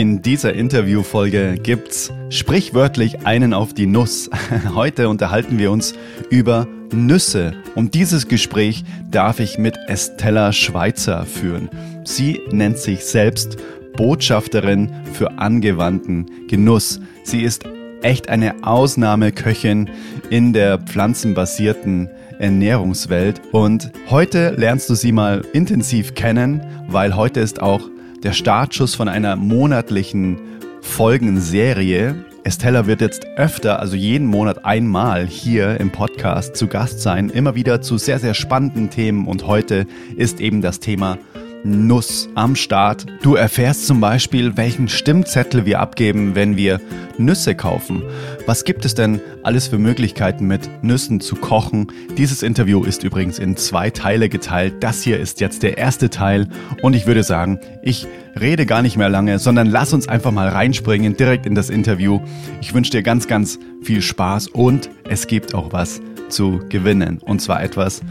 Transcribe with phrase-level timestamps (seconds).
[0.00, 4.30] In dieser Interviewfolge gibt's sprichwörtlich einen auf die Nuss.
[4.74, 5.92] Heute unterhalten wir uns
[6.30, 7.52] über Nüsse.
[7.74, 11.68] Und dieses Gespräch darf ich mit Estella Schweizer führen.
[12.04, 13.58] Sie nennt sich selbst
[13.94, 16.98] Botschafterin für angewandten Genuss.
[17.22, 17.64] Sie ist
[18.00, 19.90] echt eine Ausnahmeköchin
[20.30, 22.08] in der pflanzenbasierten
[22.38, 23.42] Ernährungswelt.
[23.52, 27.82] Und heute lernst du sie mal intensiv kennen, weil heute ist auch
[28.22, 30.38] der Startschuss von einer monatlichen
[30.82, 32.24] Folgenserie.
[32.44, 37.54] Estella wird jetzt öfter, also jeden Monat einmal hier im Podcast zu Gast sein, immer
[37.54, 39.26] wieder zu sehr, sehr spannenden Themen.
[39.26, 41.18] Und heute ist eben das Thema
[41.64, 43.06] Nuss am Start.
[43.22, 46.80] Du erfährst zum Beispiel, welchen Stimmzettel wir abgeben, wenn wir
[47.18, 48.02] Nüsse kaufen.
[48.46, 51.92] Was gibt es denn alles für Möglichkeiten mit Nüssen zu kochen?
[52.16, 54.74] Dieses Interview ist übrigens in zwei Teile geteilt.
[54.80, 56.48] Das hier ist jetzt der erste Teil
[56.82, 58.06] und ich würde sagen, ich
[58.38, 62.20] rede gar nicht mehr lange, sondern lass uns einfach mal reinspringen direkt in das Interview.
[62.60, 67.40] Ich wünsche dir ganz, ganz viel Spaß und es gibt auch was zu gewinnen und
[67.42, 68.02] zwar etwas,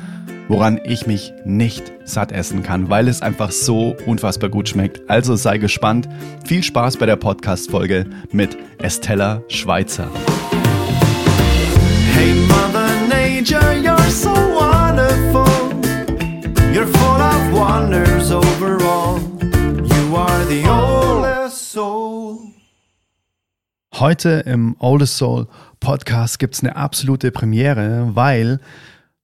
[0.50, 5.08] woran ich mich nicht satt essen kann, weil es einfach so unfassbar gut schmeckt.
[5.10, 6.10] Also sei gespannt.
[6.44, 10.08] Viel Spaß bei der Podcast-Folge mit Estella Schweizer.
[12.14, 15.46] Hey Mother Nature, you're so wonderful.
[16.74, 19.20] You're full of wonders overall.
[19.44, 22.40] You are the oldest soul.
[23.94, 25.48] Heute im Oldest Soul
[25.80, 28.60] Podcast gibt es eine absolute Premiere, weil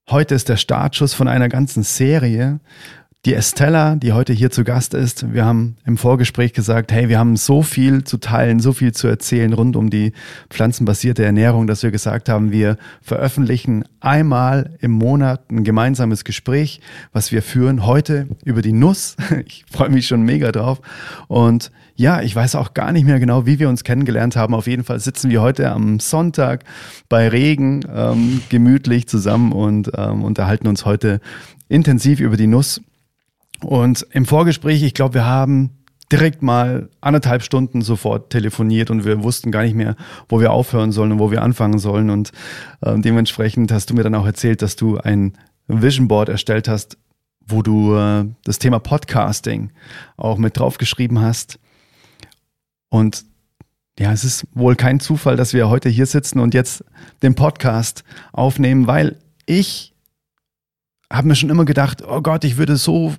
[0.08, 2.60] Heute ist der Startschuss von einer ganzen Serie.
[3.26, 7.18] Die Estella, die heute hier zu Gast ist, wir haben im Vorgespräch gesagt, hey, wir
[7.18, 10.14] haben so viel zu teilen, so viel zu erzählen rund um die
[10.52, 16.82] pflanzenbasierte Ernährung, dass wir gesagt haben, wir veröffentlichen einmal im Monat ein gemeinsames Gespräch,
[17.14, 19.16] was wir führen heute über die Nuss.
[19.48, 20.80] Ich freue mich schon mega drauf.
[21.28, 24.54] Und ja, ich weiß auch gar nicht mehr genau, wie wir uns kennengelernt haben.
[24.54, 26.64] Auf jeden Fall sitzen wir heute am Sonntag
[27.10, 31.22] bei Regen ähm, gemütlich zusammen und ähm, unterhalten uns heute
[31.68, 32.82] intensiv über die Nuss.
[33.62, 35.72] Und im Vorgespräch, ich glaube, wir haben
[36.12, 39.96] direkt mal anderthalb Stunden sofort telefoniert und wir wussten gar nicht mehr,
[40.30, 42.10] wo wir aufhören sollen und wo wir anfangen sollen.
[42.10, 42.32] Und
[42.82, 45.34] äh, dementsprechend hast du mir dann auch erzählt, dass du ein
[45.68, 46.98] Vision Board erstellt hast,
[47.48, 49.72] wo du äh, das Thema Podcasting
[50.18, 51.60] auch mit draufgeschrieben hast.
[52.90, 53.26] Und
[53.98, 56.84] ja, es ist wohl kein Zufall, dass wir heute hier sitzen und jetzt
[57.24, 59.94] den Podcast aufnehmen, weil ich
[61.12, 63.14] habe mir schon immer gedacht, oh Gott, ich würde so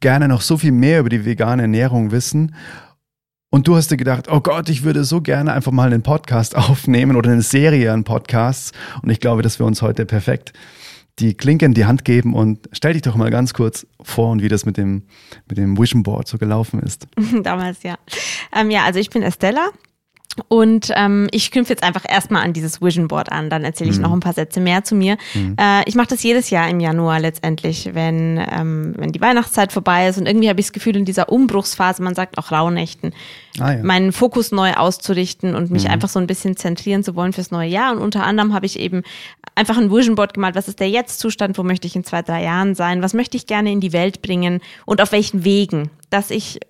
[0.00, 2.54] gerne noch so viel mehr über die vegane Ernährung wissen.
[3.50, 6.56] Und du hast dir gedacht, oh Gott, ich würde so gerne einfach mal einen Podcast
[6.56, 8.72] aufnehmen oder eine Serie an Podcasts.
[9.02, 10.52] Und ich glaube, dass wir uns heute perfekt
[11.18, 14.42] die Klinke in die Hand geben und stell dich doch mal ganz kurz vor und
[14.42, 15.02] wie das mit dem,
[15.48, 17.08] mit dem Vision Board so gelaufen ist.
[17.42, 17.96] Damals, ja.
[18.54, 19.70] Ähm, ja, also ich bin Estella.
[20.48, 23.96] Und ähm, ich knüpfe jetzt einfach erstmal an dieses Vision Board an, dann erzähle ich
[23.96, 24.02] mhm.
[24.02, 25.16] noch ein paar Sätze mehr zu mir.
[25.34, 25.56] Mhm.
[25.58, 30.08] Äh, ich mache das jedes Jahr im Januar letztendlich, wenn, ähm, wenn die Weihnachtszeit vorbei
[30.08, 30.18] ist.
[30.18, 33.12] Und irgendwie habe ich das Gefühl, in dieser Umbruchsphase, man sagt auch Rauhnächten,
[33.58, 33.82] ah, ja.
[33.82, 35.90] meinen Fokus neu auszurichten und mich mhm.
[35.90, 37.92] einfach so ein bisschen zentrieren zu wollen fürs neue Jahr.
[37.92, 39.02] Und unter anderem habe ich eben
[39.54, 40.54] einfach ein Vision Board gemalt.
[40.54, 41.58] Was ist der Jetzt-Zustand?
[41.58, 43.02] Wo möchte ich in zwei, drei Jahren sein?
[43.02, 44.60] Was möchte ich gerne in die Welt bringen?
[44.86, 45.90] Und auf welchen Wegen?
[46.10, 46.60] Dass ich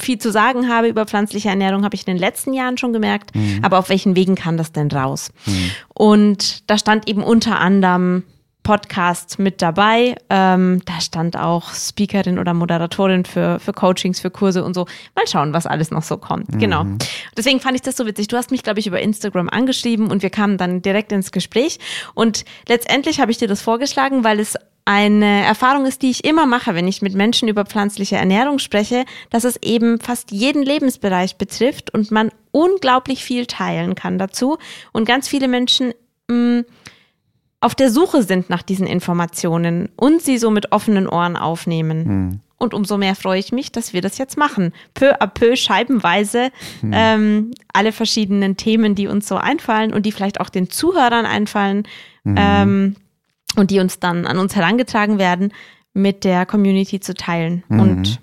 [0.00, 3.34] viel zu sagen habe über pflanzliche Ernährung, habe ich in den letzten Jahren schon gemerkt.
[3.34, 3.60] Mhm.
[3.62, 5.30] Aber auf welchen Wegen kann das denn raus?
[5.46, 5.70] Mhm.
[5.94, 8.24] Und da stand eben unter anderem
[8.62, 10.14] Podcast mit dabei.
[10.28, 14.86] Ähm, da stand auch Speakerin oder Moderatorin für, für Coachings, für Kurse und so.
[15.16, 16.54] Mal schauen, was alles noch so kommt.
[16.54, 16.58] Mhm.
[16.58, 16.86] Genau.
[17.36, 18.28] Deswegen fand ich das so witzig.
[18.28, 21.78] Du hast mich, glaube ich, über Instagram angeschrieben und wir kamen dann direkt ins Gespräch.
[22.14, 26.46] Und letztendlich habe ich dir das vorgeschlagen, weil es eine Erfahrung ist, die ich immer
[26.46, 31.36] mache, wenn ich mit Menschen über pflanzliche Ernährung spreche, dass es eben fast jeden Lebensbereich
[31.36, 34.58] betrifft und man unglaublich viel teilen kann dazu
[34.92, 35.92] und ganz viele Menschen
[36.28, 36.64] mh, mm,
[37.60, 42.04] auf der Suche sind nach diesen Informationen und sie so mit offenen Ohren aufnehmen.
[42.04, 42.40] Hm.
[42.56, 44.72] Und umso mehr freue ich mich, dass wir das jetzt machen.
[44.94, 46.50] Peu à peu, scheibenweise,
[46.80, 46.90] hm.
[46.94, 51.86] ähm, alle verschiedenen Themen, die uns so einfallen und die vielleicht auch den Zuhörern einfallen.
[52.24, 52.34] Hm.
[52.38, 52.96] Ähm,
[53.56, 55.52] und die uns dann an uns herangetragen werden,
[55.92, 57.80] mit der Community zu teilen mhm.
[57.80, 58.20] und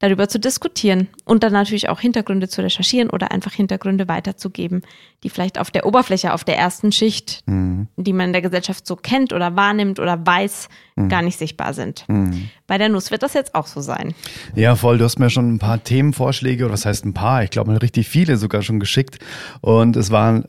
[0.00, 4.82] darüber zu diskutieren und dann natürlich auch Hintergründe zu recherchieren oder einfach Hintergründe weiterzugeben,
[5.22, 7.88] die vielleicht auf der Oberfläche, auf der ersten Schicht, mhm.
[7.96, 11.08] die man in der Gesellschaft so kennt oder wahrnimmt oder weiß, mhm.
[11.08, 12.04] gar nicht sichtbar sind.
[12.08, 12.50] Mhm.
[12.66, 14.14] Bei der Nuss wird das jetzt auch so sein.
[14.54, 14.98] Ja, voll.
[14.98, 17.42] Du hast mir schon ein paar Themenvorschläge, oder was heißt ein paar?
[17.42, 19.18] Ich glaube mal richtig viele sogar schon geschickt.
[19.62, 20.44] Und es waren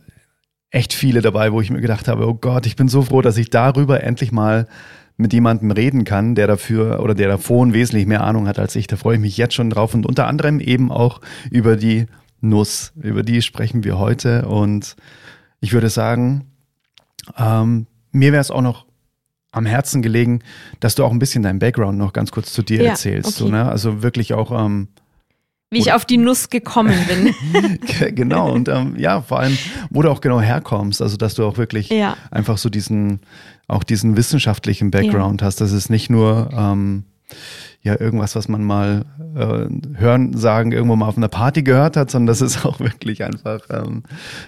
[0.71, 3.37] echt viele dabei, wo ich mir gedacht habe, oh Gott, ich bin so froh, dass
[3.37, 4.67] ich darüber endlich mal
[5.17, 8.87] mit jemandem reden kann, der dafür oder der davon wesentlich mehr Ahnung hat als ich.
[8.87, 12.07] Da freue ich mich jetzt schon drauf und unter anderem eben auch über die
[12.41, 12.91] Nuss.
[13.01, 14.95] Über die sprechen wir heute und
[15.61, 16.51] ich würde sagen,
[17.37, 18.85] ähm, mir wäre es auch noch
[19.51, 20.41] am Herzen gelegen,
[20.81, 23.29] dass du auch ein bisschen deinen Background noch ganz kurz zu dir Ja, erzählst.
[23.29, 23.37] okay.
[23.37, 23.69] So, ne?
[23.69, 24.89] Also wirklich auch ähm,
[25.71, 28.15] Wie ich auf die Nuss gekommen bin.
[28.15, 29.57] genau und ähm, ja, vor allem,
[29.89, 31.01] wo du auch genau herkommst.
[31.01, 32.15] Also dass du auch wirklich Ja.
[32.31, 33.21] einfach so diesen,
[33.67, 35.61] auch diesen wissenschaftlichen Background hast.
[35.61, 37.05] Das ist nicht nur ähm,
[37.81, 42.09] ja irgendwas, was man mal äh, hören, sagen, irgendwo mal auf einer Party gehört hat,
[42.09, 44.03] sondern dass es auch wirklich einfach ähm,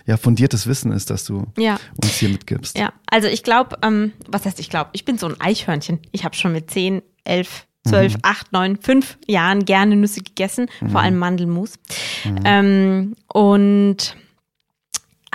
[0.05, 1.77] ja fundiertes Wissen ist, das du ja.
[2.01, 2.77] uns hier mitgibst.
[2.77, 5.99] Ja, also ich glaube, ähm, was heißt ich glaube, ich bin so ein Eichhörnchen.
[6.11, 8.19] Ich habe schon mit 10, 11, 12, Mhm.
[8.23, 10.89] 8, 9, 5 Jahren gerne Nüsse gegessen, Mhm.
[10.89, 11.73] vor allem Mandelmus.
[12.45, 14.15] Ähm, und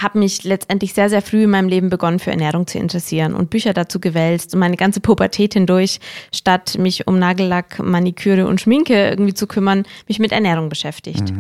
[0.01, 3.51] habe mich letztendlich sehr, sehr früh in meinem Leben begonnen, für Ernährung zu interessieren und
[3.51, 6.01] Bücher dazu gewälzt und meine ganze Pubertät hindurch,
[6.35, 11.33] statt mich um Nagellack, Maniküre und Schminke irgendwie zu kümmern, mich mit Ernährung beschäftigt.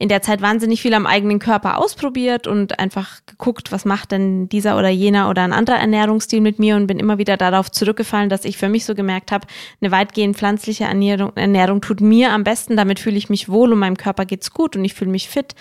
[0.00, 4.48] In der Zeit wahnsinnig viel am eigenen Körper ausprobiert und einfach geguckt, was macht denn
[4.48, 8.28] dieser oder jener oder ein anderer Ernährungsstil mit mir und bin immer wieder darauf zurückgefallen,
[8.28, 9.48] dass ich für mich so gemerkt habe,
[9.80, 13.80] eine weitgehend pflanzliche Ernährung, Ernährung tut mir am besten, damit fühle ich mich wohl und
[13.80, 15.56] meinem Körper geht's gut und ich fühle mich fit.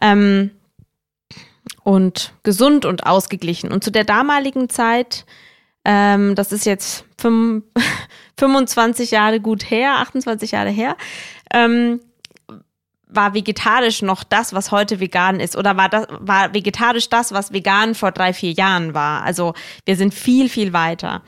[0.00, 0.52] Ähm,
[1.84, 3.72] und gesund und ausgeglichen.
[3.72, 5.24] Und zu der damaligen Zeit,
[5.84, 7.64] ähm, das ist jetzt fünf,
[8.38, 10.96] 25 Jahre gut her, 28 Jahre her,
[11.52, 12.00] ähm,
[13.08, 15.56] war vegetarisch noch das, was heute vegan ist?
[15.56, 19.22] Oder war das, war vegetarisch das, was vegan vor drei, vier Jahren war?
[19.22, 21.22] Also wir sind viel, viel weiter.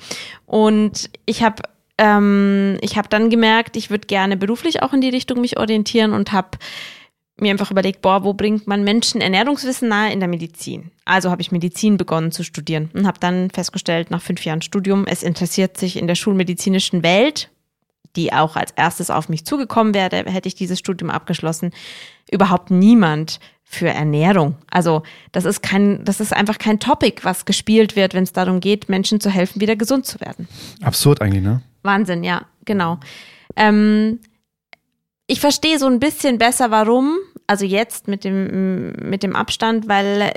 [0.46, 1.62] Und ich habe
[2.00, 6.14] ähm, ich habe dann gemerkt, ich würde gerne beruflich auch in die Richtung mich orientieren
[6.14, 6.58] und habe
[7.38, 10.90] mir einfach überlegt, boah, wo bringt man Menschen Ernährungswissen nahe in der Medizin?
[11.04, 15.06] Also habe ich Medizin begonnen zu studieren und habe dann festgestellt, nach fünf Jahren Studium,
[15.06, 17.50] es interessiert sich in der schulmedizinischen Welt,
[18.16, 21.72] die auch als erstes auf mich zugekommen wäre, hätte ich dieses Studium abgeschlossen,
[22.30, 24.56] überhaupt niemand für Ernährung.
[24.68, 28.58] Also das ist kein, das ist einfach kein Topic, was gespielt wird, wenn es darum
[28.58, 30.48] geht, Menschen zu helfen, wieder gesund zu werden.
[30.82, 31.62] Absurd eigentlich, ne?
[31.82, 32.98] Wahnsinn, ja, genau.
[33.54, 34.18] Ähm,
[35.28, 37.16] ich verstehe so ein bisschen besser, warum.
[37.46, 40.32] Also jetzt mit dem, mit dem Abstand, weil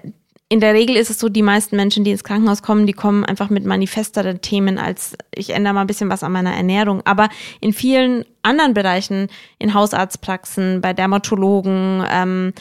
[0.50, 3.26] in der Regel ist es so, die meisten Menschen, die ins Krankenhaus kommen, die kommen
[3.26, 7.02] einfach mit manifesteren Themen als ich ändere mal ein bisschen was an meiner Ernährung.
[7.06, 7.30] Aber
[7.60, 12.54] in vielen anderen Bereichen, in Hausarztpraxen, bei Dermatologen, ähm,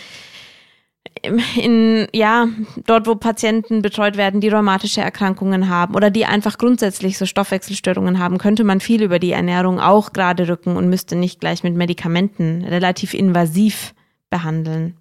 [1.56, 2.49] in, ja,
[2.87, 8.19] dort, wo Patienten betreut werden, die rheumatische Erkrankungen haben oder die einfach grundsätzlich so Stoffwechselstörungen
[8.19, 11.75] haben, könnte man viel über die Ernährung auch gerade rücken und müsste nicht gleich mit
[11.75, 13.94] Medikamenten relativ invasiv
[14.31, 14.96] behandeln.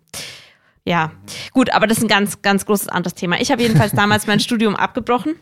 [0.85, 1.11] Ja,
[1.51, 3.39] gut, aber das ist ein ganz, ganz großes anderes Thema.
[3.39, 5.35] Ich habe jedenfalls damals mein Studium abgebrochen,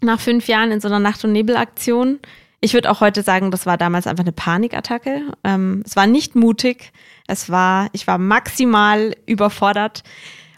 [0.00, 2.18] nach fünf Jahren in so einer Nacht- und Nebelaktion.
[2.62, 5.22] Ich würde auch heute sagen, das war damals einfach eine Panikattacke.
[5.44, 6.92] Ähm, es war nicht mutig.
[7.26, 10.02] Es war, ich war maximal überfordert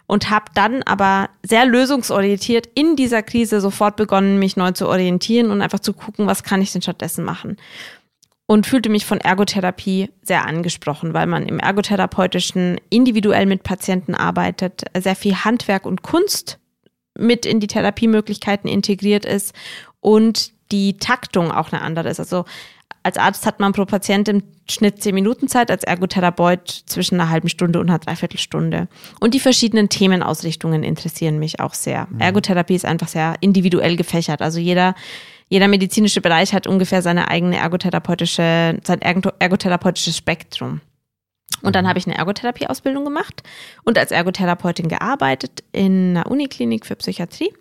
[0.05, 5.49] und habe dann aber sehr lösungsorientiert in dieser Krise sofort begonnen, mich neu zu orientieren
[5.49, 7.57] und einfach zu gucken, was kann ich denn stattdessen machen.
[8.45, 14.83] Und fühlte mich von Ergotherapie sehr angesprochen, weil man im Ergotherapeutischen individuell mit Patienten arbeitet,
[14.97, 16.59] sehr viel Handwerk und Kunst
[17.17, 19.53] mit in die Therapiemöglichkeiten integriert ist
[20.01, 22.19] und die Taktung auch eine andere ist.
[22.19, 22.45] Also
[23.03, 27.29] als Arzt hat man pro Patient im Schnitt zehn Minuten Zeit, als Ergotherapeut zwischen einer
[27.29, 28.87] halben Stunde und einer Dreiviertelstunde.
[29.19, 32.07] Und die verschiedenen Themenausrichtungen interessieren mich auch sehr.
[32.17, 34.41] Ergotherapie ist einfach sehr individuell gefächert.
[34.41, 34.95] Also jeder,
[35.49, 40.81] jeder medizinische Bereich hat ungefähr seine eigene ergotherapeutische, sein ergo- ergotherapeutisches Spektrum.
[41.61, 43.43] Und dann habe ich eine Ergotherapie-Ausbildung gemacht
[43.83, 47.53] und als Ergotherapeutin gearbeitet in einer Uniklinik für Psychiatrie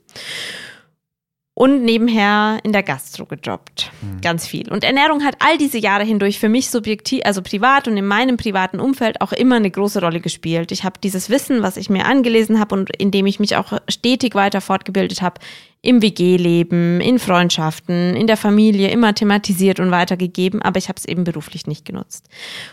[1.55, 3.93] und nebenher in der Gastro gejobbt.
[4.23, 4.73] Ganz viel.
[4.73, 8.39] Und Ernährung hat all diese Jahre hindurch für mich subjektiv, also privat und in meinem
[8.39, 10.73] privaten Umfeld auch immer eine große Rolle gespielt.
[10.73, 13.79] Ich habe dieses Wissen, was ich mir angelesen habe und in dem ich mich auch
[13.89, 15.41] stetig weiter fortgebildet habe,
[15.83, 21.05] im WG-Leben, in Freundschaften, in der Familie immer thematisiert und weitergegeben, aber ich habe es
[21.05, 22.29] eben beruflich nicht genutzt.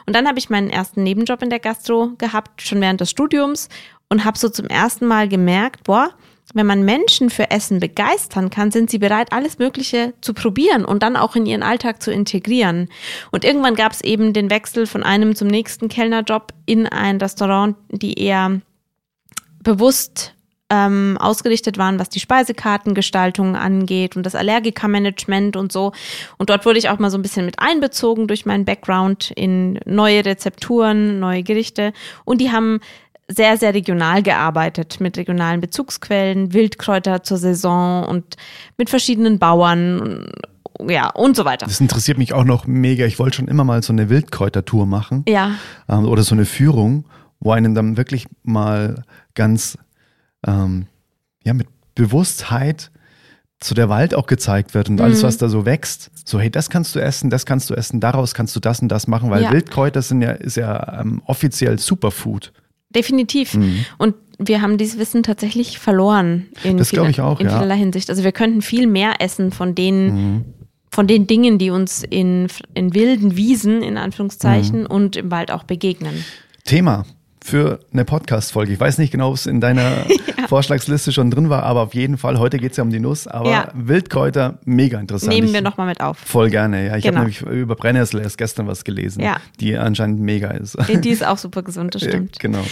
[0.06, 3.68] Und dann habe ich meinen ersten Nebenjob in der Gastro gehabt, schon während des Studiums
[4.10, 6.12] und habe so zum ersten Mal gemerkt, boah,
[6.54, 11.04] wenn man Menschen für Essen begeistern kann, sind sie bereit, alles Mögliche zu probieren und
[11.04, 12.90] dann auch in ihren Alltag zu integrieren.
[13.32, 17.76] Und irgendwann gab es eben den Wechsel von einem zum nächsten Kellnerjob in ein Restaurant,
[17.90, 18.62] die eher
[19.64, 20.34] bewusst
[20.70, 25.92] ähm, ausgerichtet waren, was die Speisekartengestaltung angeht und das Allergikermanagement und so.
[26.38, 29.80] Und dort wurde ich auch mal so ein bisschen mit einbezogen durch meinen Background in
[29.86, 31.94] neue Rezepturen, neue Gerichte.
[32.24, 32.80] Und die haben
[33.32, 38.36] sehr, sehr regional gearbeitet mit regionalen Bezugsquellen, Wildkräuter zur Saison und
[38.78, 40.30] mit verschiedenen Bauern
[40.88, 41.66] ja, und so weiter.
[41.68, 43.06] Das interessiert mich auch noch mega.
[43.06, 45.24] Ich wollte schon immer mal so eine Wildkräutertour machen.
[45.28, 45.52] Ja.
[45.88, 47.06] Ähm, oder so eine Führung,
[47.40, 49.04] wo einem dann wirklich mal
[49.36, 49.78] ganz
[50.48, 50.88] ähm,
[51.44, 52.92] ja, mit Bewusstheit
[53.62, 55.28] so der Wald auch gezeigt wird und alles, Mhm.
[55.28, 56.12] was da so wächst.
[56.26, 58.88] So, hey, das kannst du essen, das kannst du essen, daraus kannst du das und
[58.88, 59.52] das machen, weil Ja.
[59.52, 62.54] Wildkräuter sind ja, ist ja ähm, offiziell Superfood.
[62.96, 63.54] Definitiv.
[63.56, 63.86] Mhm.
[63.98, 67.54] Und wir haben dieses Wissen tatsächlich verloren in, Das glaub ich auch, in ja.
[67.54, 68.10] vielerlei Hinsicht.
[68.10, 70.06] Also wir könnten viel mehr essen von den,
[70.38, 70.46] Mhm.
[70.92, 74.00] von den Dingen, die uns in, in wilden Wiesen, in Mhm.
[74.00, 76.24] Anführungszeichen, und im Wald auch begegnen.
[76.66, 77.06] Thema
[77.50, 78.74] für eine Podcast-Folge.
[78.74, 80.06] Ich weiß nicht genau, ob es in deiner
[80.48, 83.28] Vorschlagsliste schon drin war, aber auf jeden Fall, heute geht es ja um die Nuss,
[83.28, 83.72] aber Ja.
[83.74, 85.34] Wildkräuter, mega interessant.
[85.34, 86.18] Nehmen wir nochmal mit auf.
[86.18, 86.96] Voll gerne, ja.
[86.98, 87.18] Ich Genau.
[87.20, 89.38] habe nämlich über Brennnessel erst gestern was gelesen, Ja.
[89.60, 90.78] die anscheinend mega ist.
[90.88, 92.36] Die ist auch super gesund, das stimmt.
[92.36, 92.64] Ja, genau.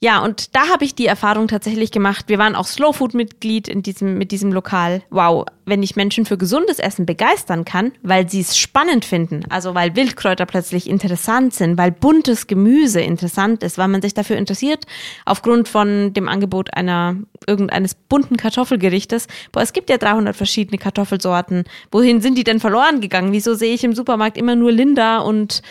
[0.00, 2.26] Ja, und da habe ich die Erfahrung tatsächlich gemacht.
[2.28, 5.02] Wir waren auch Slow Food Mitglied in diesem, mit diesem Lokal.
[5.08, 9.74] Wow, wenn ich Menschen für gesundes Essen begeistern kann, weil sie es spannend finden, also
[9.74, 14.84] weil Wildkräuter plötzlich interessant sind, weil buntes Gemüse interessant ist, weil man sich dafür interessiert,
[15.24, 19.26] aufgrund von dem Angebot einer, irgendeines bunten Kartoffelgerichtes.
[19.52, 21.64] Boah, es gibt ja 300 verschiedene Kartoffelsorten.
[21.90, 23.32] Wohin sind die denn verloren gegangen?
[23.32, 25.62] Wieso sehe ich im Supermarkt immer nur Linda und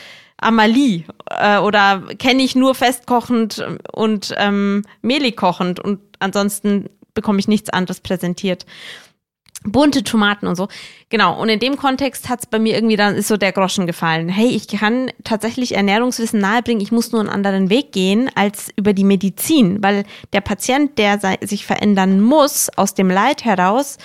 [0.44, 7.48] Amalie äh, oder kenne ich nur festkochend und ähm, mehlig kochend und ansonsten bekomme ich
[7.48, 8.66] nichts anderes präsentiert.
[9.66, 10.68] Bunte Tomaten und so.
[11.10, 11.40] Genau.
[11.42, 14.28] Und in dem Kontext hat es bei mir irgendwie dann ist so der Groschen gefallen.
[14.28, 16.82] Hey, ich kann tatsächlich Ernährungswissen nahebringen.
[16.82, 21.20] Ich muss nur einen anderen Weg gehen als über die Medizin, weil der Patient, der
[21.42, 23.98] sich verändern muss aus dem Leid heraus,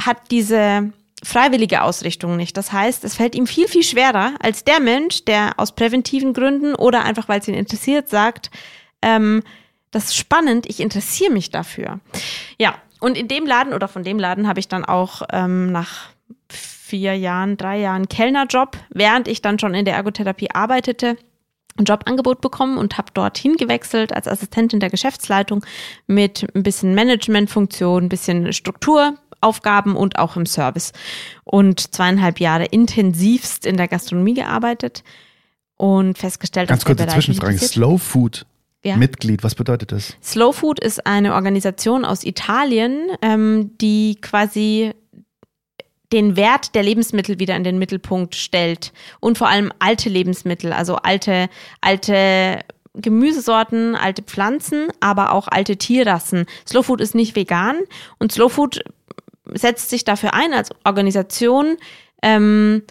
[0.00, 0.92] hat diese
[1.24, 2.56] freiwillige Ausrichtung nicht.
[2.56, 6.74] Das heißt, es fällt ihm viel, viel schwerer als der Mensch, der aus präventiven Gründen
[6.74, 8.50] oder einfach, weil es ihn interessiert, sagt,
[9.02, 9.42] ähm,
[9.90, 12.00] das ist spannend, ich interessiere mich dafür.
[12.58, 16.10] Ja, und in dem Laden oder von dem Laden habe ich dann auch ähm, nach
[16.48, 21.16] vier Jahren, drei Jahren Kellnerjob, während ich dann schon in der Ergotherapie arbeitete,
[21.78, 25.64] ein Jobangebot bekommen und habe dorthin gewechselt als Assistentin der Geschäftsleitung
[26.06, 28.52] mit ein bisschen Managementfunktion, ein bisschen
[29.38, 30.92] Strukturaufgaben und auch im Service.
[31.44, 35.02] Und zweieinhalb Jahre intensivst in der Gastronomie gearbeitet
[35.76, 37.58] und festgestellt, Ganz dass kurze Zwischenfrage.
[37.58, 38.46] Slow Food
[38.84, 38.96] Ja.
[38.96, 40.16] Mitglied, was bedeutet das?
[40.22, 44.92] Slow Food ist eine Organisation aus Italien, ähm, die quasi
[46.12, 50.96] den Wert der Lebensmittel wieder in den Mittelpunkt stellt und vor allem alte Lebensmittel, also
[50.96, 51.50] alte,
[51.82, 52.60] alte
[52.94, 56.46] Gemüsesorten, alte Pflanzen, aber auch alte Tierrassen.
[56.66, 57.76] Slow Food ist nicht vegan
[58.18, 58.82] und Slow Food
[59.54, 61.76] setzt sich dafür ein als Organisation,
[62.22, 62.82] ähm,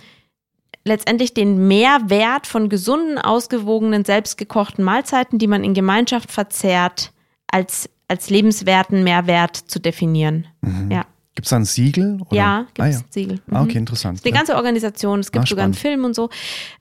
[0.84, 7.12] letztendlich den Mehrwert von gesunden, ausgewogenen, selbstgekochten Mahlzeiten, die man in Gemeinschaft verzehrt,
[7.52, 10.48] als, als lebenswerten Mehrwert zu definieren.
[10.90, 12.20] Ja, Gibt es da ein Siegel?
[12.22, 12.36] Oder?
[12.36, 13.06] ja gibt ah, es ja.
[13.10, 13.42] Siegel.
[13.52, 13.70] Ah, Mhm.
[13.70, 14.26] okay, interessant.
[14.26, 15.74] Die ganze Organisation, es gibt Ah, sogar einen.
[15.74, 16.30] Film und so.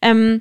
[0.00, 0.40] Ähm,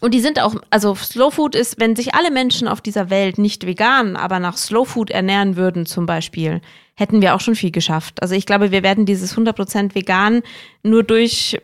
[0.00, 3.38] und die sind auch, also Slow Food ist, wenn sich alle Menschen auf dieser Welt
[3.38, 6.60] nicht vegan, aber nach Slow Food ernähren würden zum Beispiel,
[6.94, 8.22] hätten wir auch schon viel geschafft.
[8.22, 10.42] Also ich glaube, wir werden dieses 100% vegan
[10.82, 11.58] nur durch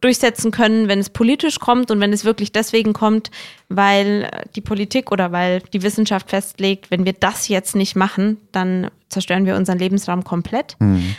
[0.00, 3.30] durchsetzen können, wenn es politisch kommt und wenn es wirklich deswegen kommt,
[3.68, 8.90] weil die Politik oder weil die Wissenschaft festlegt, wenn wir das jetzt nicht machen, dann
[9.10, 10.76] zerstören wir unseren Lebensraum komplett.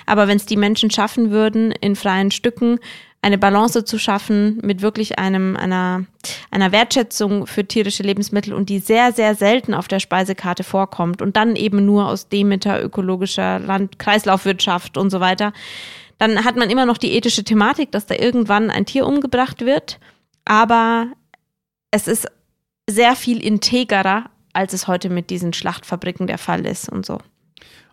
[0.08, 2.80] Aber wenn es die Menschen schaffen würden, in freien Stücken
[3.22, 6.06] eine Balance zu schaffen mit wirklich einem, einer,
[6.50, 11.36] einer Wertschätzung für tierische Lebensmittel und die sehr, sehr selten auf der Speisekarte vorkommt und
[11.36, 15.54] dann eben nur aus Demeter, ökologischer Land, Kreislaufwirtschaft und so weiter,
[16.18, 20.00] dann hat man immer noch die ethische Thematik, dass da irgendwann ein Tier umgebracht wird,
[20.46, 21.08] aber
[21.92, 22.28] es ist
[22.90, 27.20] sehr viel integerer, als es heute mit diesen Schlachtfabriken der Fall ist und so.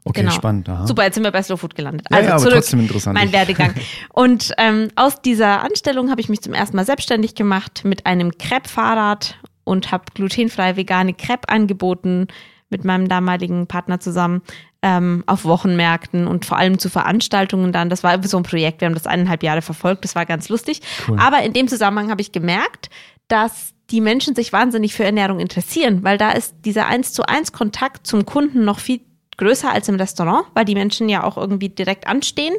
[0.04, 0.32] Okay, genau.
[0.32, 0.68] spannend.
[0.68, 0.86] Aha.
[0.86, 2.06] Super, jetzt sind wir bei Slow Food gelandet.
[2.10, 3.14] Ja, Also ja, aber trotzdem interessant.
[3.14, 3.74] mein Werdegang.
[4.12, 8.36] Und ähm, aus dieser Anstellung habe ich mich zum ersten Mal selbstständig gemacht mit einem
[8.36, 12.28] Crepe-Fahrrad und habe glutenfrei vegane Crepe angeboten
[12.70, 14.42] mit meinem damaligen Partner zusammen
[14.82, 17.90] ähm, auf Wochenmärkten und vor allem zu Veranstaltungen dann.
[17.90, 20.80] Das war so ein Projekt, wir haben das eineinhalb Jahre verfolgt, das war ganz lustig.
[21.08, 21.18] Cool.
[21.18, 22.90] Aber in dem Zusammenhang habe ich gemerkt,
[23.28, 27.52] dass die Menschen sich wahnsinnig für Ernährung interessieren, weil da ist dieser eins zu eins
[27.52, 29.00] Kontakt zum Kunden noch viel
[29.38, 32.54] größer als im Restaurant, weil die Menschen ja auch irgendwie direkt anstehen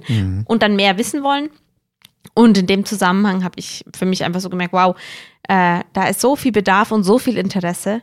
[0.46, 1.50] und dann mehr wissen wollen.
[2.34, 4.96] Und in dem Zusammenhang habe ich für mich einfach so gemerkt, wow,
[5.48, 8.02] äh, da ist so viel Bedarf und so viel Interesse.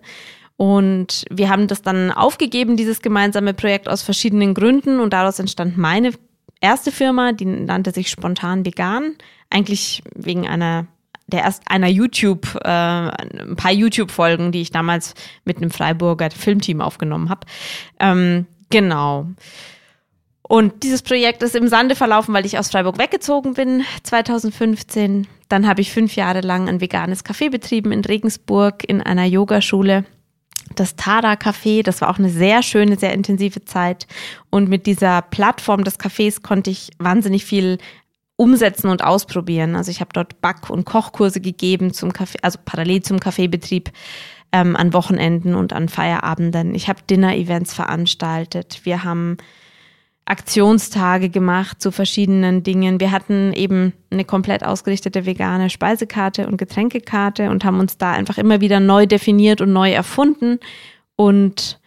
[0.56, 5.00] Und wir haben das dann aufgegeben, dieses gemeinsame Projekt aus verschiedenen Gründen.
[5.00, 6.12] Und daraus entstand meine
[6.61, 9.16] erste Firma, die nannte sich Spontan Vegan.
[9.50, 10.87] Eigentlich wegen einer
[11.28, 15.14] der erst einer YouTube, äh, ein paar YouTube-Folgen, die ich damals
[15.45, 17.40] mit einem Freiburger Filmteam aufgenommen habe.
[17.99, 19.26] Ähm, genau.
[20.49, 25.26] Und dieses Projekt ist im Sande verlaufen, weil ich aus Freiburg weggezogen bin 2015.
[25.49, 30.04] Dann habe ich fünf Jahre lang ein veganes Café betrieben in Regensburg in einer Yogaschule.
[30.75, 34.06] Das Tada Café, das war auch eine sehr schöne, sehr intensive Zeit.
[34.50, 37.78] Und mit dieser Plattform des Cafés konnte ich wahnsinnig viel
[38.37, 39.76] umsetzen und ausprobieren.
[39.76, 43.90] Also ich habe dort Back- und Kochkurse gegeben zum Kaffee, also parallel zum Kaffeebetrieb
[44.52, 46.74] ähm, an Wochenenden und an Feierabenden.
[46.74, 48.80] Ich habe Dinner-Events veranstaltet.
[48.84, 49.36] Wir haben
[50.26, 52.98] Aktionstage gemacht zu verschiedenen Dingen.
[52.98, 58.36] Wir hatten eben eine komplett ausgerichtete vegane Speisekarte und Getränkekarte und haben uns da einfach
[58.36, 60.58] immer wieder neu definiert und neu erfunden.
[61.14, 61.78] Und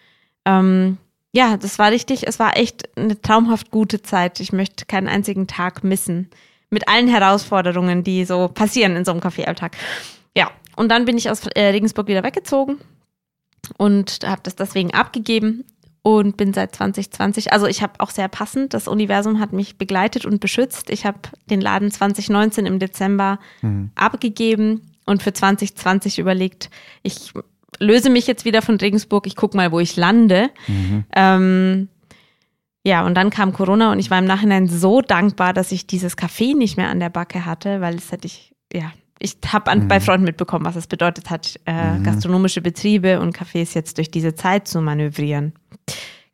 [0.45, 0.97] ähm,
[1.33, 4.39] ja, das war richtig, es war echt eine traumhaft gute Zeit.
[4.39, 6.29] Ich möchte keinen einzigen Tag missen.
[6.69, 9.75] Mit allen Herausforderungen, die so passieren in so einem Kaffeealltag.
[10.79, 12.77] Und dann bin ich aus äh, Regensburg wieder weggezogen
[13.77, 15.65] und habe das deswegen abgegeben
[16.03, 20.25] und bin seit 2020, also ich habe auch sehr passend, das Universum hat mich begleitet
[20.25, 20.89] und beschützt.
[20.89, 21.19] Ich habe
[21.49, 23.91] den Laden 2019 im Dezember mhm.
[23.95, 26.69] abgegeben und für 2020 überlegt,
[27.03, 27.33] ich
[27.79, 30.49] löse mich jetzt wieder von Regensburg, ich gucke mal, wo ich lande.
[30.67, 31.03] Mhm.
[31.13, 31.89] Ähm,
[32.85, 36.17] ja, und dann kam Corona und ich war im Nachhinein so dankbar, dass ich dieses
[36.17, 39.87] Café nicht mehr an der Backe hatte, weil es hätte ich, ja, ich habe mhm.
[39.87, 42.03] bei Freunden mitbekommen, was es bedeutet hat, äh, mhm.
[42.03, 45.53] gastronomische Betriebe und Cafés jetzt durch diese Zeit zu manövrieren.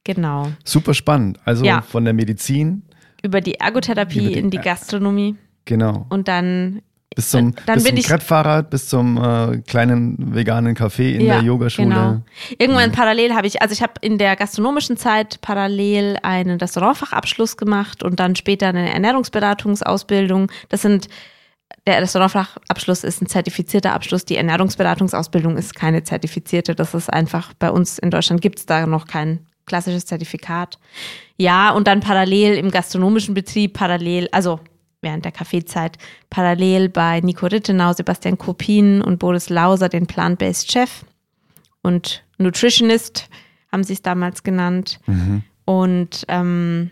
[0.04, 0.51] Genau.
[0.63, 1.39] Super spannend.
[1.46, 1.82] Also ja.
[1.82, 2.84] von der Medizin.
[3.24, 5.36] Über die Ergotherapie über die, in die Gastronomie.
[5.65, 6.06] Genau.
[6.10, 6.84] Und dann
[7.15, 11.44] bis zum, dann bis zum Brettfahrrad, bis zum äh, kleinen veganen Café in ja, der
[11.44, 11.88] Yogaschule.
[11.88, 12.22] Genau.
[12.60, 12.94] Irgendwann mhm.
[12.94, 18.20] parallel habe ich, also ich habe in der gastronomischen Zeit parallel einen Restaurantfachabschluss gemacht und
[18.20, 20.51] dann später eine Ernährungsberatungsausbildung.
[20.70, 21.08] Das sind
[21.88, 24.25] der Restaurantfachabschluss ist ein zertifizierter Abschluss.
[24.25, 26.74] Die Ernährungsberatungsausbildung ist keine zertifizierte.
[26.74, 30.80] Das ist einfach, bei uns in Deutschland gibt es da noch kein klassisches Zertifikat.
[31.38, 34.60] Ja, und dann parallel im gastronomischen Betrieb, parallel, also
[35.01, 35.98] während der Kaffeezeit,
[36.30, 41.06] parallel bei Nico Rittenau, Sebastian Kopin und Boris Lauser, den Plant-Based Chef
[41.82, 43.30] und Nutritionist,
[43.71, 45.00] haben sie es damals genannt.
[45.06, 45.43] Mhm.
[45.65, 46.91] Und ähm,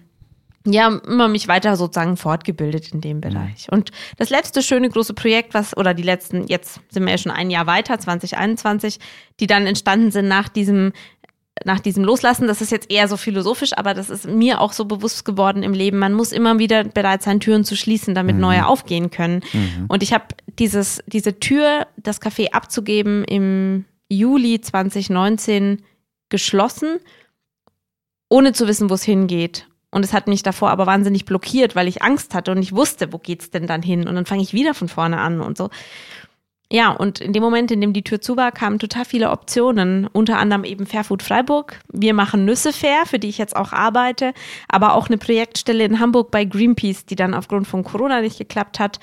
[0.65, 3.67] ja, immer mich weiter sozusagen fortgebildet in dem Bereich.
[3.69, 7.33] Und das letzte schöne große Projekt, was, oder die letzten, jetzt sind wir ja schon
[7.33, 8.99] ein Jahr weiter, 2021,
[9.39, 10.93] die dann entstanden sind nach diesem,
[11.65, 14.85] nach diesem Loslassen, das ist jetzt eher so philosophisch, aber das ist mir auch so
[14.85, 15.99] bewusst geworden im Leben.
[15.99, 18.41] Man muss immer wieder bereit sein, Türen zu schließen, damit mhm.
[18.41, 19.41] neue aufgehen können.
[19.51, 19.85] Mhm.
[19.87, 20.25] Und ich habe
[20.59, 25.83] dieses, diese Tür, das Café abzugeben, im Juli 2019
[26.29, 26.99] geschlossen,
[28.29, 29.67] ohne zu wissen, wo es hingeht.
[29.93, 33.13] Und es hat mich davor aber wahnsinnig blockiert, weil ich Angst hatte und ich wusste,
[33.13, 34.07] wo geht's denn dann hin?
[34.07, 35.69] Und dann fange ich wieder von vorne an und so.
[36.71, 40.07] Ja, und in dem Moment, in dem die Tür zu war, kamen total viele Optionen,
[40.07, 41.79] unter anderem eben Fairfood Freiburg.
[41.91, 44.33] Wir machen Nüsse fair, für die ich jetzt auch arbeite,
[44.67, 48.79] aber auch eine Projektstelle in Hamburg bei Greenpeace, die dann aufgrund von Corona nicht geklappt
[48.79, 48.99] hat.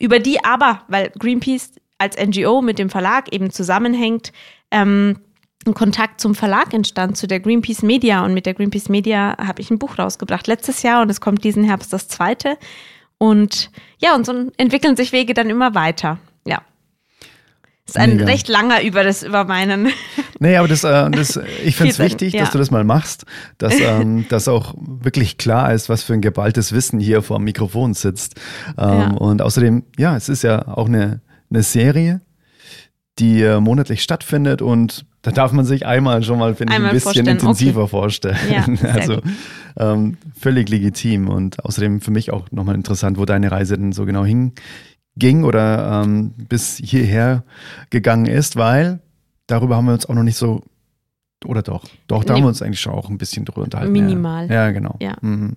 [0.00, 4.32] Über die aber, weil Greenpeace als NGO mit dem Verlag eben zusammenhängt,
[4.72, 5.20] ähm,
[5.66, 8.24] ein Kontakt zum Verlag entstand, zu der Greenpeace Media.
[8.24, 11.44] Und mit der Greenpeace Media habe ich ein Buch rausgebracht letztes Jahr und es kommt
[11.44, 12.56] diesen Herbst das zweite.
[13.18, 16.18] Und ja, und so entwickeln sich Wege dann immer weiter.
[16.46, 16.62] Ja.
[17.86, 18.24] Das ist ein Mega.
[18.24, 19.88] recht langer über das, über meinen.
[20.40, 22.40] Nee, aber das, äh, das ich finde es wichtig, ja.
[22.40, 23.24] dass du das mal machst,
[23.56, 27.44] dass ähm, das auch wirklich klar ist, was für ein geballtes Wissen hier vor dem
[27.44, 28.34] Mikrofon sitzt.
[28.76, 29.10] Ähm, ja.
[29.12, 32.20] Und außerdem, ja, es ist ja auch eine, eine Serie,
[33.20, 36.90] die äh, monatlich stattfindet und da darf man sich einmal schon mal, finde ich, ein
[36.92, 37.90] bisschen intensiver okay.
[37.90, 38.36] vorstellen.
[38.50, 39.22] Ja, also
[39.78, 44.04] ähm, völlig legitim und außerdem für mich auch nochmal interessant, wo deine Reise denn so
[44.04, 47.42] genau hinging oder ähm, bis hierher
[47.88, 49.00] gegangen ist, weil
[49.46, 50.62] darüber haben wir uns auch noch nicht so
[51.46, 51.84] oder doch?
[52.06, 52.40] Doch, da nee.
[52.40, 53.92] haben wir uns eigentlich schon auch ein bisschen drüber unterhalten.
[53.92, 54.48] Minimal.
[54.48, 54.96] Ja, ja genau.
[55.00, 55.56] Ja, mhm.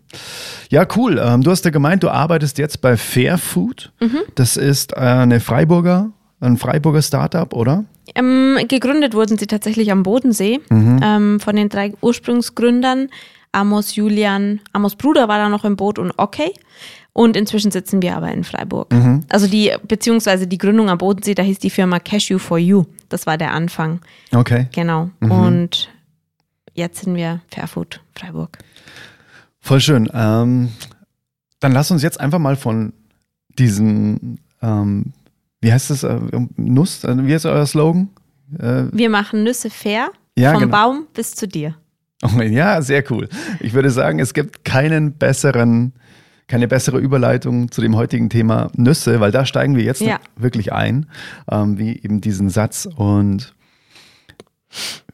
[0.69, 1.21] ja cool.
[1.21, 3.91] Ähm, du hast ja gemeint, du arbeitest jetzt bei Fair Food.
[3.99, 4.19] Mhm.
[4.35, 7.85] Das ist äh, eine Freiburger, ein Freiburger Startup, oder?
[8.15, 10.99] Ähm, gegründet wurden sie tatsächlich am Bodensee mhm.
[11.03, 13.09] ähm, von den drei Ursprungsgründern.
[13.51, 16.53] Amos, Julian, Amos Bruder war da noch im Boot und okay.
[17.13, 18.93] Und inzwischen sitzen wir aber in Freiburg.
[18.93, 19.21] Mhm.
[19.29, 22.85] Also die, beziehungsweise die Gründung am Bodensee, da hieß die Firma Cashew for You.
[23.09, 24.01] Das war der Anfang.
[24.31, 24.67] Okay.
[24.71, 25.09] Genau.
[25.19, 25.31] Mhm.
[25.31, 25.89] Und
[26.75, 28.59] jetzt sind wir Fairfood Freiburg.
[29.59, 30.07] Voll schön.
[30.13, 30.69] Ähm,
[31.59, 32.93] dann lass uns jetzt einfach mal von
[33.57, 35.13] diesen ähm,
[35.61, 36.03] wie heißt das?
[36.03, 36.19] Äh,
[36.55, 37.03] Nuss?
[37.03, 38.09] Äh, wie ist euer Slogan?
[38.59, 40.71] Äh, Wir machen Nüsse fair, ja, vom genau.
[40.71, 41.75] Baum bis zu dir.
[42.23, 43.29] Oh, ja, sehr cool.
[43.59, 45.93] Ich würde sagen, es gibt keinen besseren,
[46.47, 50.19] keine bessere Überleitung zu dem heutigen Thema Nüsse, weil da steigen wir jetzt ja.
[50.35, 51.07] wirklich ein,
[51.51, 52.87] ähm, wie eben diesen Satz.
[52.95, 53.53] Und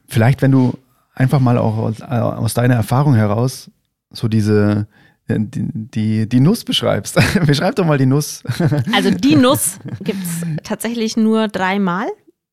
[0.06, 0.78] vielleicht, wenn du
[1.14, 3.70] einfach mal auch aus, aus deiner Erfahrung heraus
[4.10, 7.16] so diese, äh, die, die, die Nuss beschreibst.
[7.46, 8.42] Beschreib doch mal die Nuss.
[8.92, 12.08] Also die Nuss gibt es tatsächlich nur dreimal,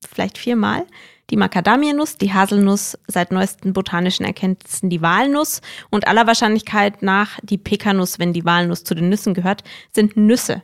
[0.08, 0.86] vielleicht viermal.
[1.30, 7.58] Die Macadamia-Nuss, die Haselnuss, seit neuesten botanischen Erkenntnissen die Walnuss und aller Wahrscheinlichkeit nach die
[7.58, 10.62] Pekanuss, wenn die Walnuss zu den Nüssen gehört, sind Nüsse.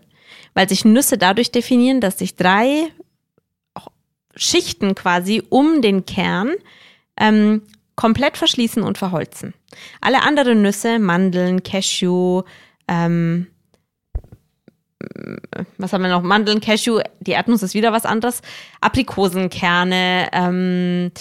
[0.54, 2.90] Weil sich Nüsse dadurch definieren, dass sich drei
[4.36, 6.54] Schichten quasi um den Kern
[7.18, 7.64] ähm,
[7.98, 9.54] komplett verschließen und verholzen.
[10.00, 12.44] Alle anderen Nüsse, Mandeln, Cashew,
[12.88, 13.48] ähm,
[15.78, 16.22] was haben wir noch?
[16.22, 18.42] Mandeln, Cashew, die Erdnuss ist wieder was anderes.
[18.82, 21.12] Aprikosenkerne, ähm,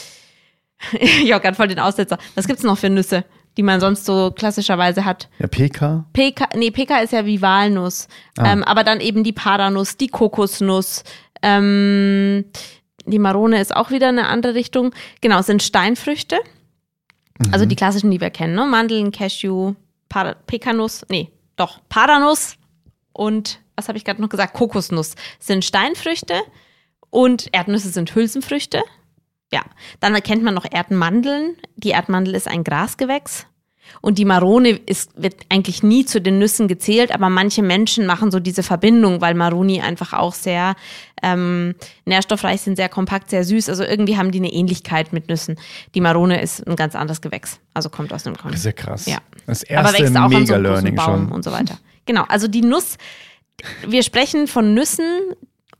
[0.92, 2.18] habe gerade voll den Aussetzer.
[2.34, 3.24] Was gibt's noch für Nüsse,
[3.56, 5.28] die man sonst so klassischerweise hat?
[5.38, 6.04] Ja, PK.
[6.12, 8.08] PK, nee, PK ist ja wie Walnuss.
[8.38, 8.52] Ah.
[8.52, 11.04] Ähm, aber dann eben die Paranuss, die Kokosnuss,
[11.42, 12.44] ähm,
[13.06, 14.94] die Marone ist auch wieder eine andere Richtung.
[15.20, 16.38] Genau, es sind Steinfrüchte.
[17.52, 18.66] Also die klassischen, die wir kennen, ne?
[18.66, 19.74] Mandeln, Cashew,
[20.08, 22.56] Para Pekanuss, nee, doch, Paranuss
[23.12, 24.54] und was habe ich gerade noch gesagt?
[24.54, 26.34] Kokosnuss sind Steinfrüchte
[27.10, 28.82] und Erdnüsse sind Hülsenfrüchte.
[29.52, 29.62] Ja,
[30.00, 31.56] dann erkennt man noch Erdmandeln.
[31.76, 33.46] Die Erdmandel ist ein Grasgewächs.
[34.00, 38.30] Und die Marone ist, wird eigentlich nie zu den Nüssen gezählt, aber manche Menschen machen
[38.30, 40.74] so diese Verbindung, weil Maroni einfach auch sehr
[41.22, 43.68] ähm, nährstoffreich sind, sehr kompakt, sehr süß.
[43.68, 45.58] Also irgendwie haben die eine Ähnlichkeit mit Nüssen.
[45.94, 48.52] Die Marone ist ein ganz anderes Gewächs, also kommt aus einem Korn.
[48.52, 49.06] Das ist ja krass.
[49.06, 49.18] Ja.
[49.46, 51.32] Das aber erste wächst auch an so einem Baum schon.
[51.32, 51.78] und so weiter.
[52.04, 52.96] Genau, also die Nuss,
[53.86, 55.04] wir sprechen von Nüssen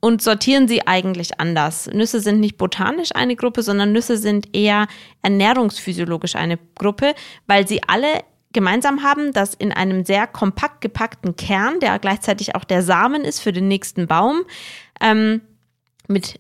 [0.07, 1.91] und sortieren sie eigentlich anders.
[1.93, 4.87] Nüsse sind nicht botanisch eine Gruppe, sondern Nüsse sind eher
[5.23, 7.13] ernährungsphysiologisch eine Gruppe,
[7.49, 8.21] weil sie alle
[8.53, 13.41] gemeinsam haben, dass in einem sehr kompakt gepackten Kern, der gleichzeitig auch der Samen ist
[13.41, 14.45] für den nächsten Baum,
[15.01, 15.41] ähm,
[16.07, 16.39] mit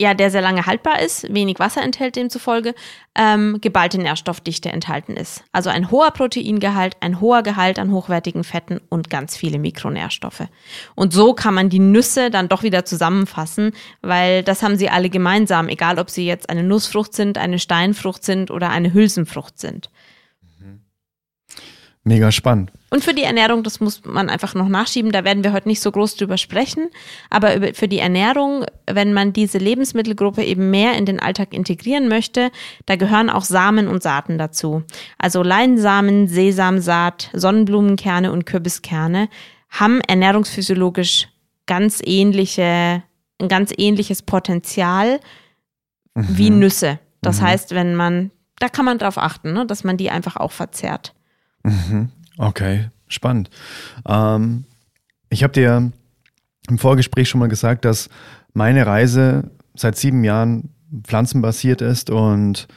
[0.00, 2.74] ja, der sehr lange haltbar ist, wenig Wasser enthält demzufolge,
[3.14, 5.44] ähm, geballte Nährstoffdichte enthalten ist.
[5.52, 10.48] Also ein hoher Proteingehalt, ein hoher Gehalt an hochwertigen Fetten und ganz viele Mikronährstoffe.
[10.96, 15.10] Und so kann man die Nüsse dann doch wieder zusammenfassen, weil das haben sie alle
[15.10, 19.90] gemeinsam, egal ob sie jetzt eine Nussfrucht sind, eine Steinfrucht sind oder eine Hülsenfrucht sind.
[22.04, 22.70] Mega spannend.
[22.94, 25.80] Und für die Ernährung, das muss man einfach noch nachschieben, da werden wir heute nicht
[25.80, 26.90] so groß drüber sprechen,
[27.28, 32.52] aber für die Ernährung, wenn man diese Lebensmittelgruppe eben mehr in den Alltag integrieren möchte,
[32.86, 34.84] da gehören auch Samen und Saaten dazu.
[35.18, 39.28] Also Leinsamen, Sesamsaat, Sonnenblumenkerne und Kürbiskerne
[39.70, 41.26] haben ernährungsphysiologisch
[41.66, 43.02] ganz ähnliche,
[43.40, 45.18] ein ganz ähnliches Potenzial
[46.14, 47.00] wie Nüsse.
[47.22, 48.30] Das heißt, wenn man,
[48.60, 51.12] da kann man drauf achten, ne, dass man die einfach auch verzehrt.
[52.38, 53.50] Okay, spannend.
[54.06, 54.64] Ähm,
[55.28, 55.92] ich habe dir
[56.68, 58.08] im Vorgespräch schon mal gesagt, dass
[58.52, 60.70] meine Reise seit sieben Jahren
[61.02, 62.68] pflanzenbasiert ist und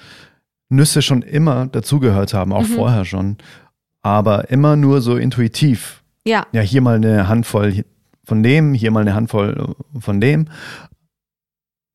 [0.69, 3.37] Nüsse schon immer dazugehört haben, auch vorher schon,
[4.01, 6.03] aber immer nur so intuitiv.
[6.25, 6.45] Ja.
[6.51, 7.85] Ja, hier mal eine Handvoll
[8.25, 10.49] von dem, hier mal eine Handvoll von dem.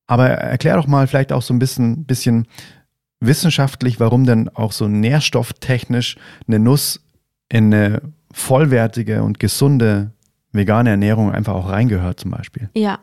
[0.07, 2.47] Aber erklär doch mal vielleicht auch so ein bisschen, bisschen
[3.21, 7.01] wissenschaftlich, warum denn auch so nährstofftechnisch eine Nuss
[7.53, 8.01] in eine
[8.33, 10.11] vollwertige und gesunde
[10.53, 12.71] vegane Ernährung einfach auch reingehört zum Beispiel.
[12.75, 12.99] Ja,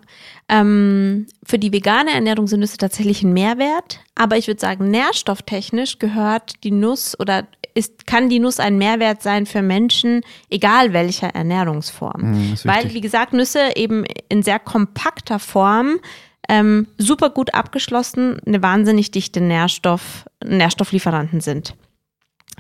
[0.49, 5.99] ähm, für die vegane Ernährung sind Nüsse tatsächlich ein Mehrwert, aber ich würde sagen, nährstofftechnisch
[5.99, 11.29] gehört die Nuss oder ist, kann die Nuss ein Mehrwert sein für Menschen, egal welcher
[11.29, 12.51] Ernährungsform.
[12.53, 15.99] Ist Weil, wie gesagt, Nüsse eben in sehr kompakter Form
[16.47, 21.75] ähm, super gut abgeschlossen, eine wahnsinnig dichte Nährstoff, Nährstofflieferanten sind.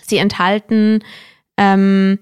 [0.01, 1.03] Sie enthalten
[1.59, 2.19] ähm,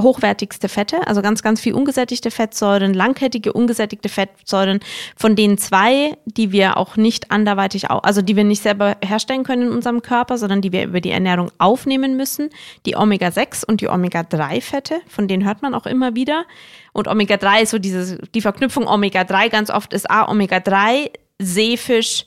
[0.00, 4.80] hochwertigste Fette, also ganz, ganz viel ungesättigte Fettsäuren, langkettige ungesättigte Fettsäuren,
[5.16, 9.68] von denen zwei, die wir auch nicht anderweitig, also die wir nicht selber herstellen können
[9.68, 12.50] in unserem Körper, sondern die wir über die Ernährung aufnehmen müssen,
[12.86, 16.44] die Omega-6 und die Omega-3-Fette, von denen hört man auch immer wieder.
[16.92, 22.24] Und Omega-3 ist so diese, die Verknüpfung Omega-3 ganz oft ist A, Omega-3, Seefisch,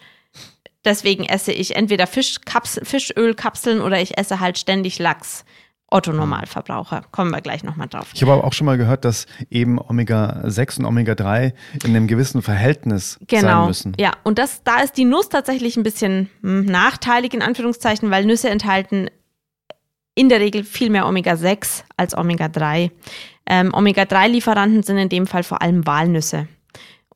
[0.86, 5.46] deswegen esse ich entweder Fischölkapseln oder ich esse halt ständig Lachs.
[5.92, 7.04] Otto Normalverbraucher.
[7.12, 8.10] Kommen wir gleich nochmal drauf.
[8.14, 12.42] Ich habe aber auch schon mal gehört, dass eben Omega-6 und Omega-3 in einem gewissen
[12.42, 13.68] Verhältnis sein Genau.
[13.68, 13.94] müssen.
[14.00, 18.26] Ja, und das, da ist die Nuss tatsächlich ein bisschen hm, nachteilig in Anführungszeichen, weil
[18.26, 19.10] Nüsse enthalten
[20.16, 22.92] in der Regel viel mehr Omega-6 als Omega-3.
[23.46, 26.48] Ähm, Omega-3-Lieferanten sind in dem Fall vor allem Walnüsse.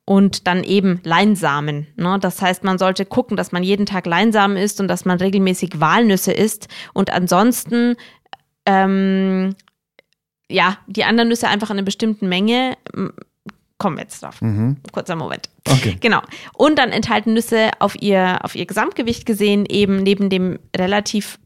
[0.08, 1.88] Und dann eben Leinsamen.
[1.96, 2.18] Ne?
[2.20, 5.80] Das heißt, man sollte gucken, dass man jeden Tag Leinsamen isst und dass man regelmäßig
[5.80, 6.68] Walnüsse isst.
[6.94, 7.96] Und ansonsten,
[8.66, 9.54] ähm,
[10.48, 12.76] ja, die anderen Nüsse einfach in einer bestimmten Menge.
[13.78, 14.40] Kommen wir jetzt drauf.
[14.40, 14.76] Mhm.
[14.92, 15.48] Kurzer Moment.
[15.68, 15.96] Okay.
[16.00, 16.22] Genau.
[16.54, 21.38] Und dann enthalten Nüsse auf ihr, auf ihr Gesamtgewicht gesehen eben neben dem relativ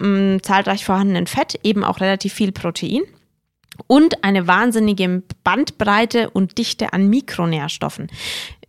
[0.00, 3.02] mh, zahlreich vorhandenen Fett eben auch relativ viel Protein
[3.86, 8.08] und eine wahnsinnige Bandbreite und Dichte an Mikronährstoffen.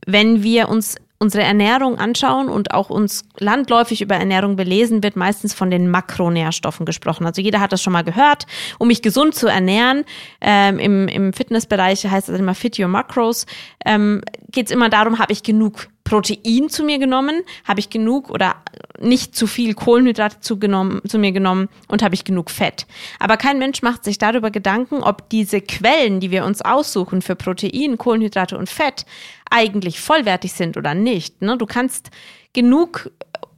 [0.06, 5.53] Wenn wir uns unsere Ernährung anschauen und auch uns landläufig über Ernährung belesen, wird meistens
[5.53, 7.25] von den Makronährstoffen gesprochen.
[7.25, 8.45] Also jeder hat das schon mal gehört.
[8.77, 10.06] Um mich gesund zu ernähren,
[10.41, 13.45] ähm, im, im Fitnessbereich heißt das immer Fit Your Macros,
[13.86, 18.30] ähm, geht es immer darum, habe ich genug Protein zu mir genommen, habe ich genug
[18.30, 18.56] oder
[18.99, 22.88] nicht zu viel Kohlenhydrate zu, genommen, zu mir genommen und habe ich genug Fett.
[23.19, 27.36] Aber kein Mensch macht sich darüber Gedanken, ob diese Quellen, die wir uns aussuchen für
[27.36, 29.06] Protein, Kohlenhydrate und Fett,
[29.49, 31.41] eigentlich vollwertig sind oder nicht.
[31.41, 31.57] Ne?
[31.57, 32.10] Du kannst
[32.53, 33.12] genug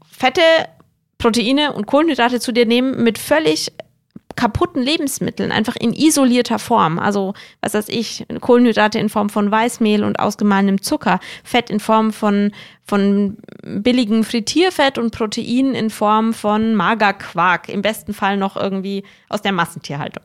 [0.10, 0.41] Fette,
[1.17, 3.71] Proteine und Kohlenhydrate zu dir nehmen mit völlig
[4.39, 6.97] kaputten Lebensmitteln, einfach in isolierter Form.
[6.97, 12.13] Also, was weiß ich, Kohlenhydrate in Form von Weißmehl und ausgemahlenem Zucker, Fett in Form
[12.13, 12.54] von,
[12.86, 19.41] von billigem Frittierfett und Protein in Form von Magerquark, im besten Fall noch irgendwie aus
[19.41, 20.23] der Massentierhaltung.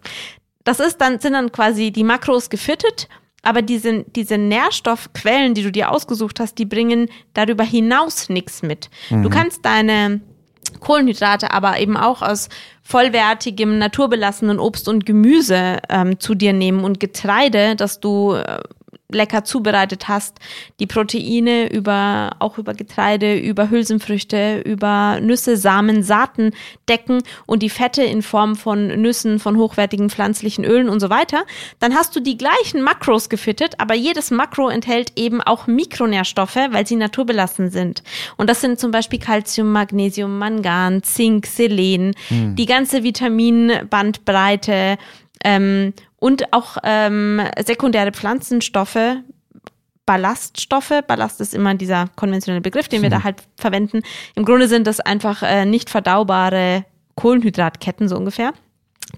[0.62, 3.09] Das ist dann, sind dann quasi die Makros gefittet
[3.45, 8.91] aber diese, diese Nährstoffquellen, die du dir ausgesucht hast, die bringen darüber hinaus nichts mit.
[9.11, 9.23] Mhm.
[9.23, 10.21] Du kannst deine
[10.81, 12.49] Kohlenhydrate aber eben auch aus
[12.83, 18.59] vollwertigem, naturbelassenen Obst und Gemüse ähm, zu dir nehmen und Getreide, das du äh,
[19.11, 20.38] lecker zubereitet hast,
[20.81, 26.53] die Proteine über, auch über Getreide, über Hülsenfrüchte, über Nüsse, Samen, Saaten
[26.88, 31.45] decken und die Fette in Form von Nüssen, von hochwertigen pflanzlichen Ölen und so weiter,
[31.81, 36.87] dann hast du die gleichen Makros gefittet, aber jedes Makro enthält eben auch Mikronährstoffe, weil
[36.87, 38.03] sie naturbelassen sind.
[38.37, 42.57] Und das sind zum Beispiel Calcium, Magnesium, Mangan, Zink, Selen, mhm.
[42.57, 44.99] die ganze Vitaminbandbreite,
[45.45, 49.17] ähm, und auch ähm, sekundäre Pflanzenstoffe,
[50.07, 51.03] Ballaststoffe.
[51.07, 54.03] Ballast ist immer dieser konventionelle Begriff, den wir da halt verwenden.
[54.35, 58.53] Im Grunde sind das einfach äh, nicht verdaubare Kohlenhydratketten so ungefähr,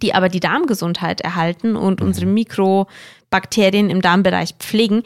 [0.03, 2.09] die aber die Darmgesundheit erhalten und mhm.
[2.09, 5.03] unsere Mikrobakterien im Darmbereich pflegen.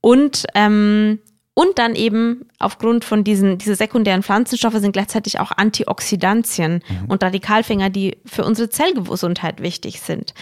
[0.00, 1.20] Und ähm,
[1.54, 7.10] und dann eben aufgrund von diesen, diese sekundären Pflanzenstoffe sind gleichzeitig auch Antioxidantien mhm.
[7.10, 10.32] und Radikalfänger, die für unsere Zellgesundheit wichtig sind.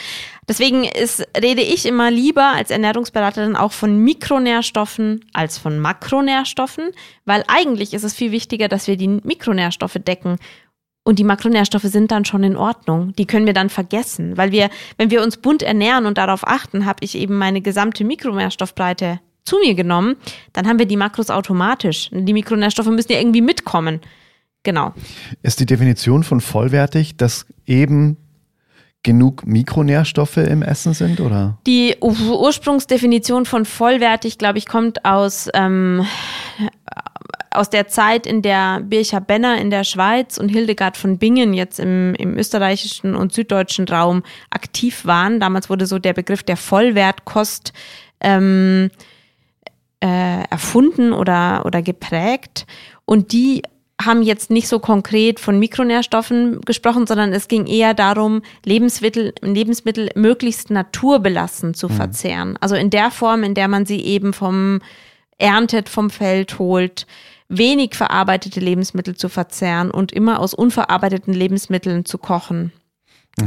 [0.49, 6.91] Deswegen ist, rede ich immer lieber als Ernährungsberaterin auch von Mikronährstoffen als von Makronährstoffen,
[7.25, 10.37] weil eigentlich ist es viel wichtiger, dass wir die Mikronährstoffe decken
[11.03, 13.15] und die Makronährstoffe sind dann schon in Ordnung.
[13.17, 16.87] Die können wir dann vergessen, weil wir, wenn wir uns bunt ernähren und darauf achten,
[16.87, 20.17] habe ich eben meine gesamte Mikronährstoffbreite zu mir genommen,
[20.53, 22.11] dann haben wir die Makros automatisch.
[22.13, 24.01] Die Mikronährstoffe müssen ja irgendwie mitkommen.
[24.63, 24.93] Genau.
[25.43, 28.19] Ist die Definition von vollwertig, dass eben
[29.03, 31.59] genug Mikronährstoffe im Essen sind, oder?
[31.67, 36.07] Die Ursprungsdefinition von vollwertig, glaube ich, kommt aus, ähm,
[37.51, 41.81] aus der Zeit, in der Bircher Benner in der Schweiz und Hildegard von Bingen jetzt
[41.81, 45.41] im, im österreichischen und süddeutschen Raum aktiv waren.
[45.41, 47.73] Damals wurde so der Begriff der Vollwertkost
[48.21, 48.91] ähm,
[50.01, 52.67] äh, erfunden oder, oder geprägt.
[53.05, 53.63] Und die
[54.01, 60.11] haben jetzt nicht so konkret von Mikronährstoffen gesprochen, sondern es ging eher darum, Lebensmittel, Lebensmittel
[60.15, 61.93] möglichst naturbelassen zu mhm.
[61.93, 62.59] verzehren.
[62.61, 64.81] Also in der Form, in der man sie eben vom
[65.39, 67.07] erntet, vom Feld holt,
[67.49, 72.73] wenig verarbeitete Lebensmittel zu verzehren und immer aus unverarbeiteten Lebensmitteln zu kochen.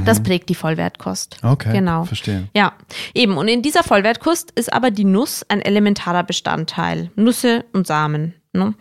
[0.06, 0.24] Das mhm.
[0.24, 1.38] prägt die Vollwertkost.
[1.44, 1.74] Okay.
[1.74, 2.06] Genau.
[2.06, 2.48] Verstehe.
[2.56, 2.74] Ja,
[3.14, 3.38] eben.
[3.38, 7.12] Und in dieser Vollwertkost ist aber die Nuss ein elementarer Bestandteil.
[7.16, 8.34] Nüsse und Samen.
[8.54, 8.76] Ne?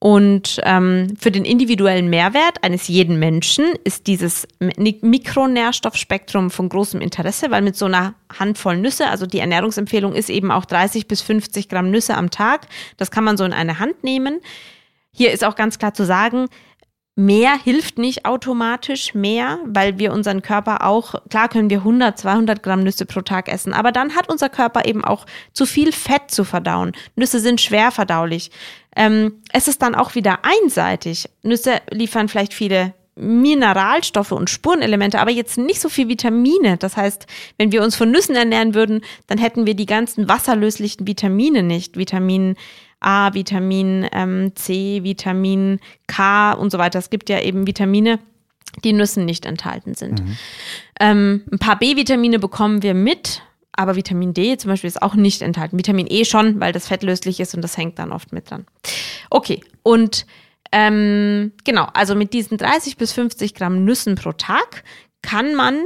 [0.00, 7.50] Und ähm, für den individuellen Mehrwert eines jeden Menschen ist dieses Mikronährstoffspektrum von großem Interesse,
[7.50, 11.68] weil mit so einer Handvoll Nüsse, also die Ernährungsempfehlung ist eben auch 30 bis 50
[11.68, 14.40] Gramm Nüsse am Tag, das kann man so in eine Hand nehmen.
[15.12, 16.46] Hier ist auch ganz klar zu sagen,
[17.20, 22.62] Mehr hilft nicht automatisch mehr, weil wir unseren Körper auch, klar können wir 100, 200
[22.62, 26.30] Gramm Nüsse pro Tag essen, aber dann hat unser Körper eben auch zu viel Fett
[26.30, 26.92] zu verdauen.
[27.16, 28.52] Nüsse sind schwer verdaulich.
[28.94, 31.28] Ähm, es ist dann auch wieder einseitig.
[31.42, 36.76] Nüsse liefern vielleicht viele Mineralstoffe und Spurenelemente, aber jetzt nicht so viel Vitamine.
[36.76, 37.26] Das heißt,
[37.56, 41.96] wenn wir uns von Nüssen ernähren würden, dann hätten wir die ganzen wasserlöslichen Vitamine nicht.
[41.96, 42.54] Vitamin
[43.00, 46.98] A, Vitamin ähm, C, Vitamin K und so weiter.
[46.98, 48.18] Es gibt ja eben Vitamine,
[48.84, 50.22] die Nüssen nicht enthalten sind.
[50.22, 50.36] Mhm.
[51.00, 55.42] Ähm, ein paar B-Vitamine bekommen wir mit, aber Vitamin D zum Beispiel ist auch nicht
[55.42, 55.78] enthalten.
[55.78, 58.66] Vitamin E schon, weil das fettlöslich ist und das hängt dann oft mit dran.
[59.30, 60.26] Okay, und
[60.72, 64.84] ähm, genau, also mit diesen 30 bis 50 Gramm Nüssen pro Tag
[65.22, 65.82] kann man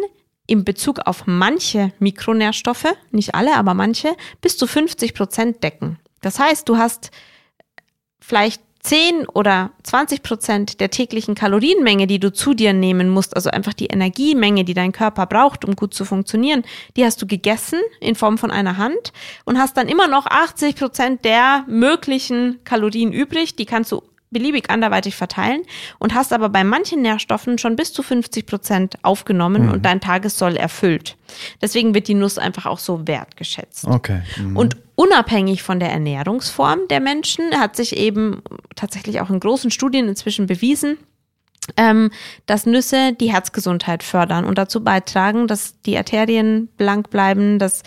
[0.46, 4.08] in Bezug auf manche Mikronährstoffe, nicht alle, aber manche,
[4.40, 5.98] bis zu 50 Prozent decken.
[6.22, 7.10] Das heißt, du hast
[8.20, 13.48] vielleicht 10 oder 20 Prozent der täglichen Kalorienmenge, die du zu dir nehmen musst, also
[13.48, 16.64] einfach die Energiemenge, die dein Körper braucht, um gut zu funktionieren,
[16.96, 19.12] die hast du gegessen in Form von einer Hand
[19.44, 23.54] und hast dann immer noch 80 Prozent der möglichen Kalorien übrig.
[23.54, 25.62] Die kannst du beliebig anderweitig verteilen
[25.98, 30.56] und hast aber bei manchen Nährstoffen schon bis zu 50 Prozent aufgenommen und dein Tagessoll
[30.56, 31.16] erfüllt.
[31.60, 33.86] Deswegen wird die Nuss einfach auch so wertgeschätzt.
[33.86, 34.22] Okay.
[34.38, 34.56] Mhm.
[34.56, 38.42] Und unabhängig von der Ernährungsform der Menschen hat sich eben
[38.76, 40.98] tatsächlich auch in großen Studien inzwischen bewiesen,
[41.76, 42.10] ähm,
[42.46, 47.82] dass Nüsse die Herzgesundheit fördern und dazu beitragen, dass die Arterien blank bleiben, dass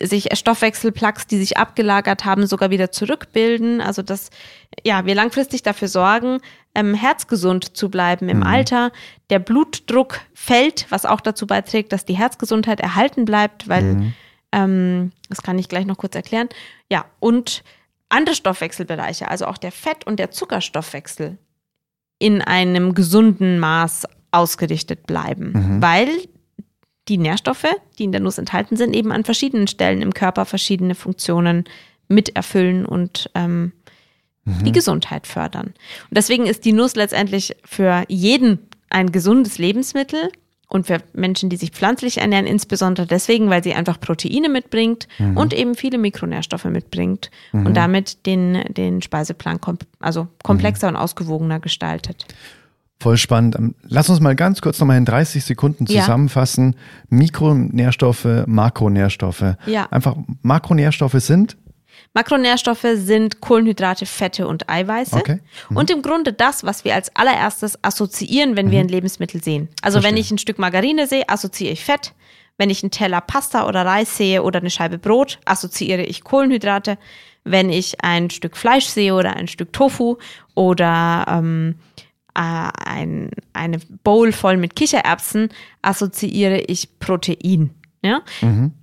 [0.00, 3.80] sich Stoffwechselplaques, die sich abgelagert haben, sogar wieder zurückbilden.
[3.80, 4.30] Also dass
[4.84, 6.40] ja wir langfristig dafür sorgen,
[6.74, 8.92] ähm, herzgesund zu bleiben im Alter.
[9.30, 14.12] Der Blutdruck fällt, was auch dazu beiträgt, dass die Herzgesundheit erhalten bleibt, weil
[14.52, 16.48] ähm, das kann ich gleich noch kurz erklären.
[16.90, 17.64] Ja und
[18.08, 21.38] andere Stoffwechselbereiche, also auch der Fett- und der Zuckerstoffwechsel,
[22.18, 26.08] in einem gesunden Maß ausgerichtet bleiben, weil
[27.08, 27.66] die Nährstoffe,
[27.98, 31.64] die in der Nuss enthalten sind, eben an verschiedenen Stellen im Körper verschiedene Funktionen
[32.08, 33.72] miterfüllen und ähm,
[34.44, 35.66] die Gesundheit fördern.
[35.66, 40.30] Und deswegen ist die Nuss letztendlich für jeden ein gesundes Lebensmittel
[40.68, 45.52] und für Menschen, die sich pflanzlich ernähren, insbesondere deswegen, weil sie einfach Proteine mitbringt und
[45.52, 52.26] eben viele Mikronährstoffe mitbringt und damit den, den Speiseplan kom also komplexer und ausgewogener gestaltet.
[52.98, 53.56] Voll spannend.
[53.56, 56.00] Ähm, Lass uns mal ganz kurz nochmal in 30 Sekunden Ja.
[56.02, 56.76] zusammenfassen.
[57.10, 59.56] Mikronährstoffe, Makronährstoffe.
[59.66, 59.86] Ja.
[59.90, 61.56] Einfach Makronährstoffe sind.
[62.14, 65.16] Makronährstoffe sind Kohlenhydrate, Fette und Eiweiße.
[65.16, 65.40] Okay.
[65.68, 65.76] Mhm.
[65.76, 69.68] Und im Grunde das, was wir als allererstes assoziieren, wenn wir ein Lebensmittel sehen.
[69.82, 70.20] Also wenn Verstehe.
[70.20, 72.14] ich ein Stück Margarine sehe, assoziiere ich Fett.
[72.58, 76.96] Wenn ich einen Teller Pasta oder Reis sehe oder eine Scheibe Brot, assoziiere ich Kohlenhydrate.
[77.44, 80.16] Wenn ich ein Stück Fleisch sehe oder ein Stück Tofu
[80.54, 81.74] oder ähm,
[82.36, 85.48] äh, ein, eine Bowl voll mit Kichererbsen,
[85.82, 87.70] assoziiere ich Protein.
[88.02, 88.20] Ja?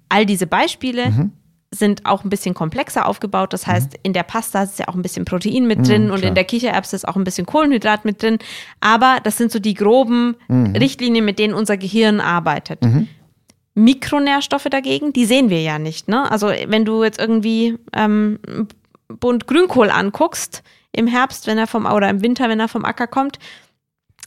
[0.10, 1.32] All diese Beispiele
[1.72, 3.54] sind auch ein bisschen komplexer aufgebaut.
[3.54, 6.36] Das heißt, in der Pasta ist ja auch ein bisschen Protein mit drin und in
[6.36, 8.38] der Kichererbse ist auch ein bisschen Kohlenhydrat mit drin.
[8.80, 12.80] Aber das sind so die groben Richtlinien, mit denen unser Gehirn arbeitet.
[13.76, 16.08] Mikronährstoffe dagegen, die sehen wir ja nicht.
[16.08, 16.30] Ne?
[16.30, 18.40] Also wenn du jetzt irgendwie ähm,
[19.08, 20.64] bunt Grünkohl anguckst
[20.96, 23.40] im Herbst, wenn er vom oder im Winter, wenn er vom Acker kommt,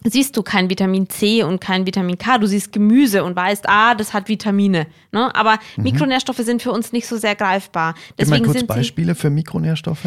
[0.05, 2.39] siehst du kein Vitamin C und kein Vitamin K.
[2.39, 4.87] Du siehst Gemüse und weißt, ah, das hat Vitamine.
[5.13, 5.35] Ne?
[5.35, 7.95] Aber Mikronährstoffe sind für uns nicht so sehr greifbar.
[8.17, 10.07] Gib mal Deswegen kurz Beispiele für Mikronährstoffe.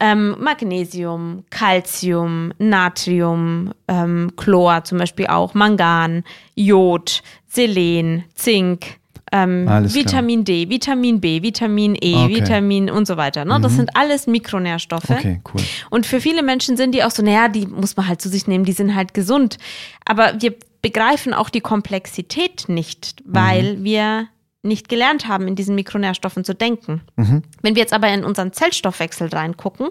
[0.00, 8.98] ähm, Magnesium, Calcium, Natrium, ähm, Chlor zum Beispiel auch, Mangan, Jod, Selen, Zink,
[9.34, 10.04] ähm, Alles klar.
[10.04, 12.28] Vitamin D, Vitamin B, Vitamin E, Okay.
[12.28, 12.36] Mhm.
[12.36, 13.44] Vitamin und so weiter.
[13.44, 13.58] Ne?
[13.60, 15.10] Das sind alles Mikronährstoffe.
[15.10, 15.60] Okay, cool.
[15.90, 18.46] Und für viele Menschen sind die auch so, naja, die muss man halt zu sich
[18.46, 19.58] nehmen, die sind halt gesund.
[20.04, 24.28] Aber wir begreifen auch die Komplexität nicht, weil wir
[24.62, 27.02] nicht gelernt haben, in diesen Mikronährstoffen zu denken.
[27.16, 29.88] Wenn wir jetzt aber in unseren Zellstoffwechsel reingucken,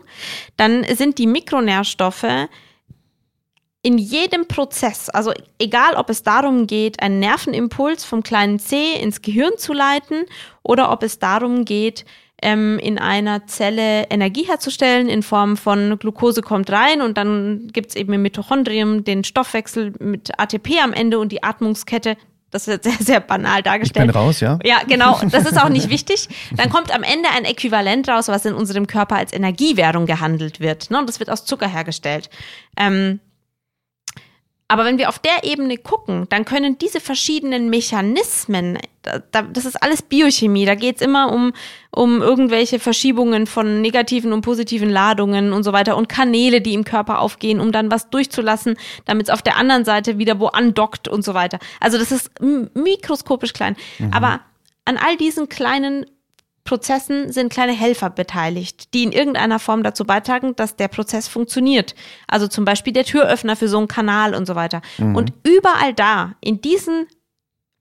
[0.55, 2.25] dann sind die Mikronährstoffe
[3.85, 9.21] in jedem Prozess, also egal ob es darum geht, einen Nervenimpuls vom kleinen C ins
[9.21, 10.23] Gehirn zu leiten
[10.63, 12.05] oder ob es darum geht,
[12.41, 17.89] ähm, in einer Zelle Energie herzustellen in Form von Glucose kommt rein und dann gibt
[17.89, 22.15] es eben im Mitochondrium den Stoffwechsel mit ATP am Ende und die Atmungskette.
[22.51, 24.07] Das wird sehr, sehr banal Ich dargestellt.
[24.07, 24.59] bin raus, ja?
[24.63, 25.19] Ja, genau.
[25.29, 26.29] Das ist auch nicht wichtig.
[26.55, 30.89] Dann kommt am Ende ein Äquivalent raus, was in unserem Körper als Energiewährung gehandelt wird.
[30.91, 30.99] Ne?
[30.99, 32.29] Und das wird aus Zucker hergestellt.
[32.77, 33.19] Ähm,
[34.73, 39.65] aber wenn wir auf der Ebene gucken, dann können diese verschiedenen Mechanismen, da, da, das
[39.65, 41.53] ist alles Biochemie, da geht es immer um,
[41.91, 46.85] um irgendwelche Verschiebungen von negativen und positiven Ladungen und so weiter und Kanäle, die im
[46.85, 51.07] Körper aufgehen, um dann was durchzulassen, damit es auf der anderen Seite wieder wo andockt
[51.07, 51.59] und so weiter.
[51.79, 53.75] Also das ist mikroskopisch klein.
[54.09, 54.39] Aber
[54.85, 56.07] an all diesen kleinen
[56.65, 61.93] Prozessen sind kleine Helfer beteiligt, die in irgendeiner Form dazu beitragen, dass der Prozess funktioniert.
[62.27, 64.81] Also zum Beispiel der Türöffner für so einen Kanal und so weiter.
[65.15, 67.07] Und überall da, in diesen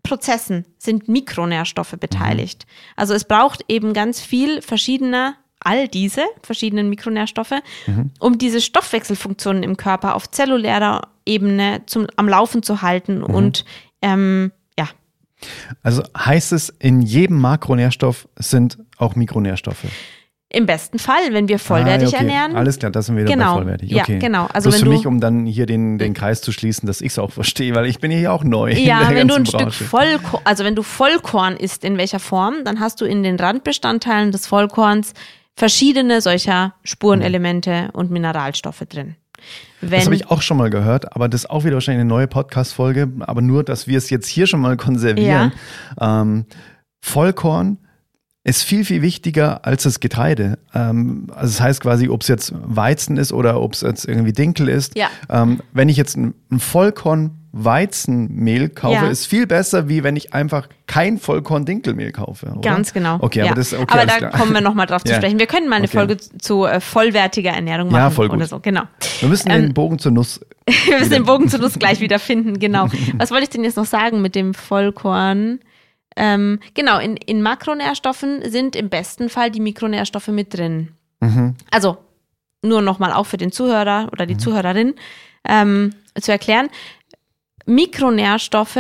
[0.03, 2.67] Prozessen sind Mikronährstoffe beteiligt.
[2.97, 7.55] Also es braucht eben ganz viel verschiedener, all diese verschiedenen Mikronährstoffe,
[8.19, 13.65] um diese Stoffwechselfunktionen im Körper auf zellulärer Ebene zum, am Laufen zu halten und
[14.03, 14.51] ähm,
[15.83, 19.85] Also heißt es, in jedem Makronährstoff sind auch Mikronährstoffe.
[20.55, 22.27] Im besten Fall, wenn wir vollwertig Ah, okay.
[22.27, 22.57] ernähren.
[22.57, 23.55] Alles klar, das sind wir Genau.
[23.55, 23.91] vollwertig.
[23.91, 24.19] Ja, Okay.
[24.19, 24.49] genau.
[24.53, 27.01] Also Bloß wenn für du- mich, um dann hier den, den Kreis zu schließen, dass
[27.01, 29.47] ich es auch verstehe, weil ich bin hier auch neu Ja, wenn du ein ganzen
[29.47, 29.85] Stück Branche.
[29.85, 34.31] Vollkorn, also wenn du Vollkorn isst, in welcher Form, dann hast du in den Randbestandteilen
[34.31, 35.15] des Vollkorns
[35.57, 39.17] verschiedene solcher Spurenelemente und Mineralstoffe drin.
[39.83, 42.09] Wenn, Das habe ich auch schon mal gehört, aber das ist auch wieder wahrscheinlich eine
[42.09, 45.53] neue Podcast-Folge, aber nur, dass wir es jetzt hier schon mal konservieren.
[46.01, 46.47] Ähm,
[47.01, 47.79] Vollkorn
[48.45, 50.59] ist viel, viel wichtiger als das Getreide.
[50.75, 54.33] Ähm, also das heißt quasi, ob es jetzt Weizen ist oder ob es jetzt irgendwie
[54.33, 54.97] Dinkel ist.
[54.97, 55.09] Ja.
[55.29, 59.09] Ähm, wenn ich jetzt ein, ein Vollkorn Weizenmehl kaufe, Ja.
[59.09, 62.47] ist viel besser, wie wenn ich einfach kein Vollkorn Dinkelmehl kaufe.
[62.47, 62.61] Oder?
[62.61, 63.19] Ganz genau.
[63.21, 63.47] Okay, ja.
[63.47, 64.31] aber das okay, Aber da klar.
[64.33, 65.39] kommen wir nochmal drauf zu sprechen.
[65.39, 65.97] Wir können mal eine Okay.
[65.99, 68.37] Folge zu äh, vollwertiger Ernährung machen Ja, voll gut.
[68.39, 68.59] oder so.
[68.61, 68.83] Genau.
[69.21, 70.41] Wir müssen Ähm, den Bogen zur Nuss.
[70.87, 72.87] Wir müssen den Bogen zur Nuss gleich wieder finden, genau.
[73.19, 75.59] Was wollte ich denn jetzt noch sagen mit dem Vollkorn?
[76.17, 80.89] Ähm, genau, in, in Makronährstoffen sind im besten Fall die Mikronährstoffe mit drin.
[81.21, 81.55] Mhm.
[81.71, 81.97] Also
[82.63, 84.95] nur nochmal auch für den Zuhörer oder die Zuhörerin
[85.49, 86.69] ähm, zu erklären.
[87.67, 88.79] Mikronährstoffe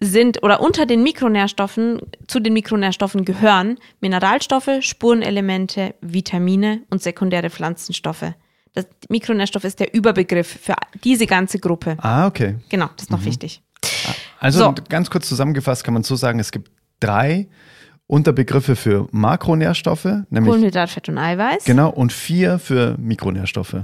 [0.00, 8.32] sind oder unter den Mikronährstoffen, zu den Mikronährstoffen gehören Mineralstoffe, Spurenelemente, Vitamine und sekundäre Pflanzenstoffe.
[8.72, 10.74] Das Mikronährstoff ist der Überbegriff für
[11.04, 11.96] diese ganze Gruppe.
[12.00, 12.56] Ah, okay.
[12.68, 13.62] Genau, das ist noch wichtig.
[14.38, 14.74] Also So.
[14.88, 16.70] ganz kurz zusammengefasst kann man so sagen, es gibt
[17.00, 17.48] drei
[18.06, 21.64] Unterbegriffe für Makronährstoffe, nämlich Kohlenhydrat, Fett und Eiweiß.
[21.64, 23.76] genau und vier für Mikronährstoffe.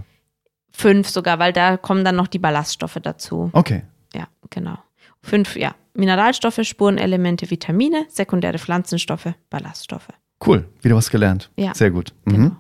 [0.73, 3.51] Fünf sogar, weil da kommen dann noch die Ballaststoffe dazu.
[3.53, 3.83] Okay.
[4.15, 4.79] Ja, genau.
[5.23, 5.75] Fünf, ja.
[5.95, 10.09] Mineralstoffe, Spurenelemente, Vitamine, sekundäre Pflanzenstoffe, Ballaststoffe.
[10.45, 11.51] Cool, wieder was gelernt.
[11.57, 11.75] Ja.
[11.75, 12.13] Sehr gut.
[12.25, 12.33] Mhm.
[12.33, 12.57] Genau.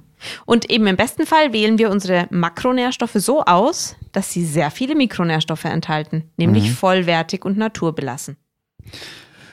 [0.46, 4.94] Und eben im besten Fall wählen wir unsere Makronährstoffe so aus, dass sie sehr viele
[4.94, 8.36] Mikronährstoffe enthalten, nämlich vollwertig und naturbelassen.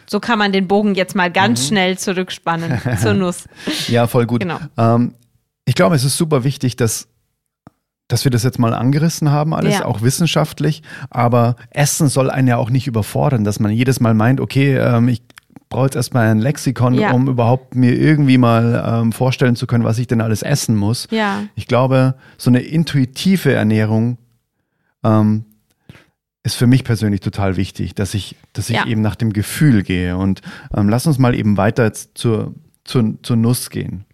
[0.06, 3.48] So kann man den Bogen jetzt mal ganz schnell zurückspannen zur Nuss.
[3.88, 4.42] Ja, voll gut.
[4.42, 4.60] Genau.
[4.78, 5.16] Ähm,
[5.66, 7.08] ich glaube, es ist super wichtig, dass,
[8.14, 9.86] dass wir das jetzt mal angerissen haben, alles, Ja.
[9.86, 10.84] auch wissenschaftlich.
[11.10, 15.08] Aber Essen soll einen ja auch nicht überfordern, dass man jedes Mal meint, okay, ähm,
[15.08, 15.24] ich
[15.70, 17.12] brauche jetzt erstmal ein Lexikon, Ja.
[17.14, 21.08] um überhaupt mir irgendwie mal ähm, vorstellen zu können, was ich denn alles essen muss.
[21.10, 24.20] Ja, Ich glaube, so eine intuitive Ernährung
[25.04, 25.46] ähm,
[26.44, 28.86] ist für mich persönlich total wichtig, dass ich, dass ich Ja.
[28.86, 30.18] eben nach dem Gefühl gehe.
[30.18, 30.44] Und
[30.76, 32.54] ähm, lass uns mal eben weiter jetzt zur,
[32.84, 34.06] zur, zur Nuss gehen.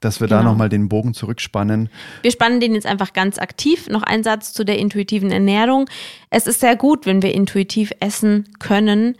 [0.00, 0.50] Dass wir da Genau.
[0.52, 1.88] nochmal den Bogen zurückspannen.
[2.22, 3.88] wir spannen den jetzt einfach ganz aktiv.
[3.88, 5.88] Noch ein Satz zu der intuitiven Ernährung.
[6.30, 9.16] Es ist sehr gut, wenn wir intuitiv essen können.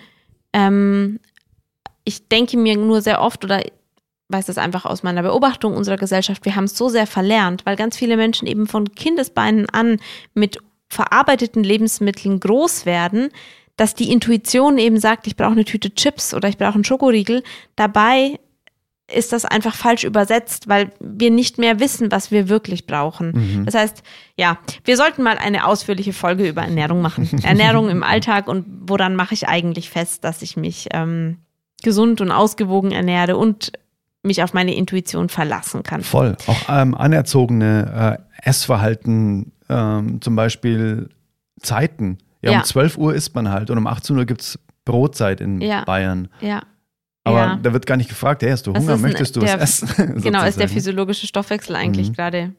[0.52, 1.18] Ähm,
[2.04, 3.62] ich denke mir nur sehr oft oder
[4.30, 7.76] weiß das einfach aus meiner Beobachtung unserer Gesellschaft, wir haben es so sehr verlernt, weil
[7.76, 9.98] ganz viele Menschen eben von Kindesbeinen an
[10.34, 10.58] mit
[10.90, 13.30] verarbeiteten Lebensmitteln groß werden,
[13.76, 17.42] dass die Intuition eben sagt, ich brauche eine Tüte Chips oder ich brauche einen Schokoriegel.
[17.76, 18.38] Dabei
[19.10, 23.64] ist das einfach falsch übersetzt, weil wir nicht mehr wissen, was wir wirklich brauchen.
[23.64, 24.02] Das heißt,
[24.36, 27.28] ja, wir sollten mal eine ausführliche Folge über Ernährung machen.
[27.42, 31.38] Ernährung im Alltag und woran mache ich eigentlich fest, dass ich mich ähm,
[31.82, 33.72] gesund und ausgewogen ernähre und
[34.22, 36.02] mich auf meine Intuition verlassen kann.
[36.02, 36.36] Voll.
[36.46, 41.08] Auch ähm, anerzogene äh, Essverhalten, ähm, zum Beispiel
[41.62, 42.18] Zeiten.
[42.42, 42.58] Ja, Ja.
[42.58, 45.84] um 12 Uhr isst man halt und um 18 Uhr gibt es Brotzeit in Ja.
[45.84, 46.28] Bayern.
[46.40, 46.62] Ja.
[47.28, 47.58] Aber ja.
[47.62, 50.14] da wird gar nicht gefragt, hey, hast du Hunger, möchtest du der- was essen?
[50.22, 52.52] Genau, ist der physiologische Stoffwechsel eigentlich gerade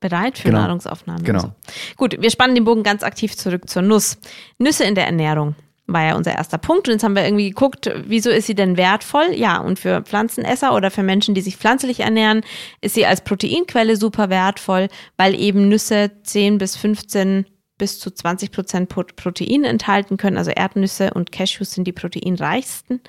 [0.00, 0.60] bereit für Genau.
[0.60, 1.22] Nahrungsaufnahme?
[1.22, 1.40] Genau.
[1.40, 1.52] So.
[1.96, 4.18] Gut, wir spannen den Bogen ganz aktiv zurück zur Nuss.
[4.58, 5.54] Nüsse in der Ernährung
[5.90, 6.86] war ja unser erster Punkt.
[6.86, 9.28] Und jetzt haben wir irgendwie geguckt, wieso ist sie denn wertvoll?
[9.34, 12.42] Ja, und für Pflanzenesser oder für Menschen, die sich pflanzlich ernähren,
[12.82, 17.46] ist sie als Proteinquelle super wertvoll, weil eben Nüsse 10 bis 15
[17.78, 20.36] bis zu 20 Prozent Pro- Protein enthalten können.
[20.36, 23.00] Also Erdnüsse und Cashews sind die proteinreichsten.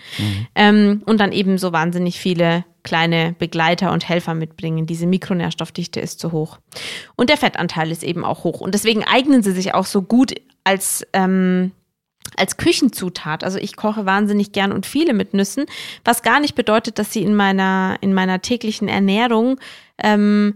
[0.56, 4.86] Ähm, und dann eben so wahnsinnig viele kleine Begleiter und Helfer mitbringen.
[4.86, 6.60] Diese Mikronährstoffdichte ist zu hoch.
[7.16, 8.62] Und der Fettanteil ist eben auch hoch.
[8.62, 11.72] Und deswegen eignen sie sich auch so gut als, ähm,
[12.38, 13.44] als Küchenzutat.
[13.44, 15.66] Also ich koche wahnsinnig gern und viele mit Nüssen,
[16.06, 19.60] was gar nicht bedeutet, dass sie in meiner, in meiner täglichen Ernährung
[19.98, 20.56] ähm,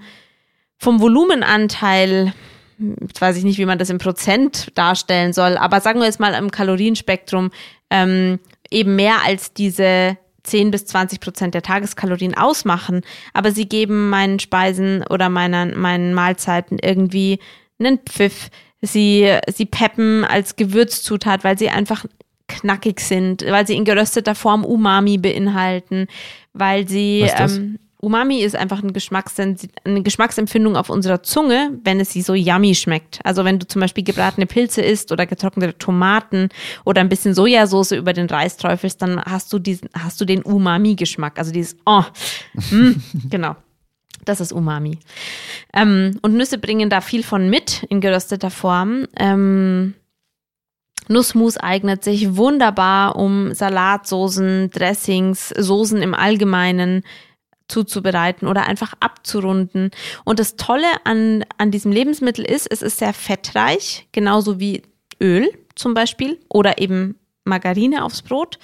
[0.78, 2.34] vom Volumenanteil
[2.78, 6.20] jetzt weiß ich nicht, wie man das im Prozent darstellen soll, aber sagen wir jetzt
[6.20, 7.52] mal im Kalorienspektrum
[7.90, 13.02] ähm, eben mehr als diese 10 bis 20 Prozent der Tageskalorien ausmachen,
[13.34, 17.40] aber sie geben meinen Speisen oder meinen, meinen Mahlzeiten irgendwie
[17.80, 18.50] einen Pfiff.
[18.82, 22.06] Sie, sie peppen als Gewürzzutat, weil sie einfach
[22.50, 26.08] knackig sind, weil sie in gerösteter Form Umami beinhalten,
[26.52, 27.58] weil sie Was ist das?
[27.58, 28.94] ähm, Umami ist einfach ein
[29.86, 33.20] eine Geschmacksempfindung auf unserer Zunge, wenn es sie so yummy schmeckt.
[33.24, 36.50] Also wenn du zum Beispiel gebratene Pilze isst oder getrocknete Tomaten
[36.84, 40.44] oder ein bisschen Sojasauce über den Reis träufelst, dann hast du diesen, hast du den
[40.44, 41.40] Umami-Geschmack.
[41.40, 42.04] Also dieses, oh,
[42.72, 42.92] mm,
[43.30, 43.56] genau.
[44.26, 45.00] Das ist Umami.
[45.74, 49.08] Ähm, und Nüsse bringen da viel von mit in gerösteter Form.
[49.18, 49.94] Ähm,
[51.08, 57.04] Nussmus eignet sich wunderbar, um Salatsoßen, Dressings, Soßen im Allgemeinen
[57.74, 59.90] zuzubereiten oder einfach abzurunden.
[60.24, 64.84] Und das Tolle an, an diesem Lebensmittel ist, es ist sehr fettreich, genauso wie
[65.20, 68.60] Öl zum Beispiel oder eben Margarine aufs Brot.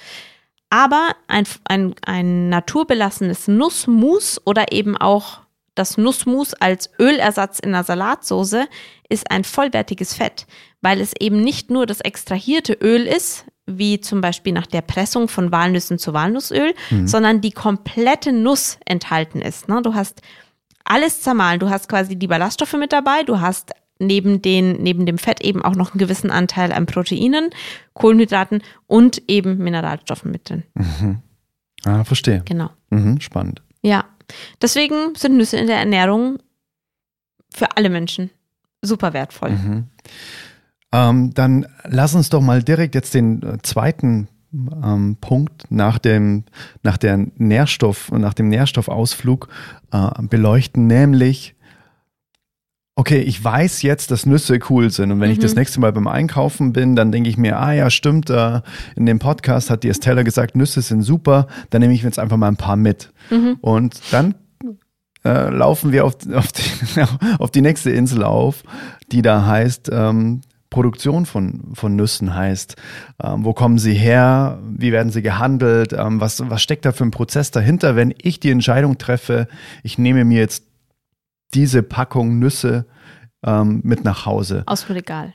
[0.70, 5.40] Aber ein, ein, ein naturbelassenes Nussmus oder eben auch
[5.74, 8.68] das Nussmus als Ölersatz in einer Salatsoße
[9.08, 10.46] ist ein vollwertiges Fett,
[10.80, 13.46] weil es eben nicht nur das extrahierte Öl ist,
[13.78, 17.06] wie zum Beispiel nach der Pressung von Walnüssen zu Walnussöl, mhm.
[17.06, 19.68] sondern die komplette Nuss enthalten ist.
[19.68, 19.80] Ne?
[19.82, 20.22] Du hast
[20.84, 21.60] alles zermahlen.
[21.60, 25.62] Du hast quasi die Ballaststoffe mit dabei, du hast neben, den, neben dem Fett eben
[25.62, 27.50] auch noch einen gewissen Anteil an Proteinen,
[27.92, 30.64] Kohlenhydraten und eben Mineralstoffen mit drin.
[30.74, 31.18] Mhm.
[31.84, 32.42] Ah, verstehe.
[32.44, 32.70] Genau.
[32.90, 33.62] Mhm, spannend.
[33.82, 34.04] Ja.
[34.62, 36.38] Deswegen sind Nüsse in der Ernährung
[37.52, 38.30] für alle Menschen
[38.82, 39.50] super wertvoll.
[39.50, 39.84] Mhm.
[40.92, 46.44] Ähm, dann lass uns doch mal direkt jetzt den äh, zweiten ähm, Punkt nach dem,
[46.82, 49.48] nach der Nährstoff, nach dem Nährstoffausflug
[49.92, 51.54] äh, beleuchten, nämlich
[53.00, 55.10] okay, ich weiß jetzt, dass Nüsse cool sind.
[55.10, 55.32] Und wenn mhm.
[55.32, 55.60] ich das mhm.
[55.60, 58.60] nächste Mal beim Einkaufen bin, dann denke ich mir, ah ja, stimmt, äh,
[58.94, 62.18] in dem Podcast hat die Estella gesagt, Nüsse sind super, dann nehme ich mir jetzt
[62.18, 63.10] einfach mal ein paar mit.
[63.30, 63.56] Mhm.
[63.62, 64.34] Und dann
[65.24, 67.02] äh, laufen wir auf, auf, die,
[67.38, 68.64] auf die nächste Insel auf,
[69.12, 72.76] die da heißt, ähm, Produktion von, von Nüssen heißt.
[73.22, 74.60] Ähm, wo kommen sie her?
[74.64, 75.92] Wie werden sie gehandelt?
[75.92, 79.48] Ähm, was, was steckt da für ein Prozess dahinter, wenn ich die Entscheidung treffe,
[79.82, 80.64] ich nehme mir jetzt
[81.52, 82.86] diese Packung Nüsse
[83.44, 84.62] ähm, mit nach Hause.
[84.66, 85.34] Aus dem Regal.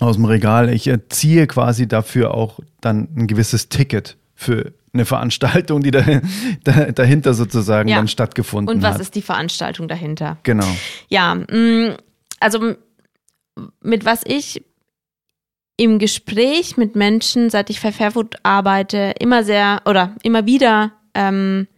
[0.00, 0.68] Aus dem Regal.
[0.70, 6.02] Ich ziehe quasi dafür auch dann ein gewisses Ticket für eine Veranstaltung, die da,
[6.64, 7.96] da, dahinter sozusagen ja.
[7.96, 8.74] dann stattgefunden hat.
[8.76, 9.00] Und was hat.
[9.00, 10.38] ist die Veranstaltung dahinter?
[10.42, 10.66] Genau.
[11.08, 11.96] Ja, mm,
[12.40, 12.74] also
[13.80, 14.64] mit was ich
[15.76, 21.68] im Gespräch mit Menschen, seit ich für Fairfood arbeite, immer sehr oder immer wieder ähm,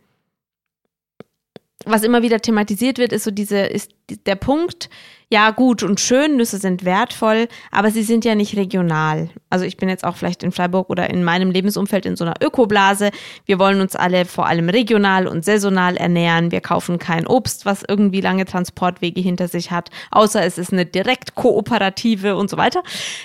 [1.87, 3.93] was immer wieder thematisiert wird, ist so diese, ist
[4.27, 4.91] der Punkt,
[5.33, 9.31] ja gut und schön, Nüsse sind wertvoll, aber sie sind ja nicht regional.
[9.49, 12.35] Also ich bin jetzt auch vielleicht in Freiburg oder in meinem Lebensumfeld in so einer
[12.43, 13.11] Ökoblase.
[13.47, 16.51] Wir wollen uns alle vor allem regional und saisonal ernähren.
[16.51, 20.85] Wir kaufen kein Obst, was irgendwie lange Transportwege hinter sich hat, außer es ist eine
[20.85, 22.83] direkt kooperative und so weiter.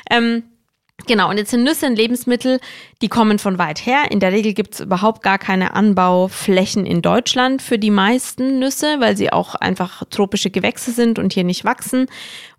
[0.09, 0.43] Ähm,
[1.07, 2.59] Genau, und jetzt sind Nüsse ein Lebensmittel,
[3.01, 4.05] die kommen von weit her.
[4.09, 8.99] In der Regel gibt es überhaupt gar keine Anbauflächen in Deutschland für die meisten Nüsse,
[8.99, 12.07] weil sie auch einfach tropische Gewächse sind und hier nicht wachsen.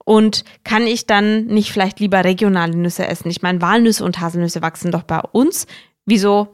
[0.05, 3.31] Und kann ich dann nicht vielleicht lieber regionale Nüsse essen?
[3.31, 5.67] Ich meine, Walnüsse und Haselnüsse wachsen doch bei uns.
[6.05, 6.49] Wieso,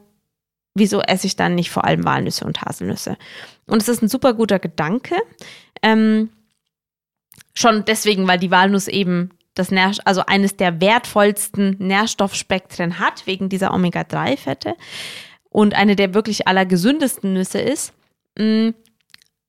[0.73, 3.17] wieso esse ich dann nicht vor allem Walnüsse und Haselnüsse?
[3.67, 5.15] Und es ist ein super guter Gedanke.
[5.83, 6.29] Ähm,
[7.53, 13.49] schon deswegen, weil die Walnuss eben das Nähr also eines der wertvollsten Nährstoffspektren hat, wegen
[13.49, 14.75] dieser Omega-3-Fette
[15.49, 17.93] und eine der wirklich allergesündesten Nüsse ist.
[18.37, 18.69] Mm,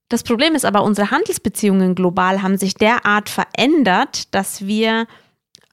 [0.08, 5.06] das Problem ist aber, unsere Handelsbeziehungen global haben sich derart verändert, dass wir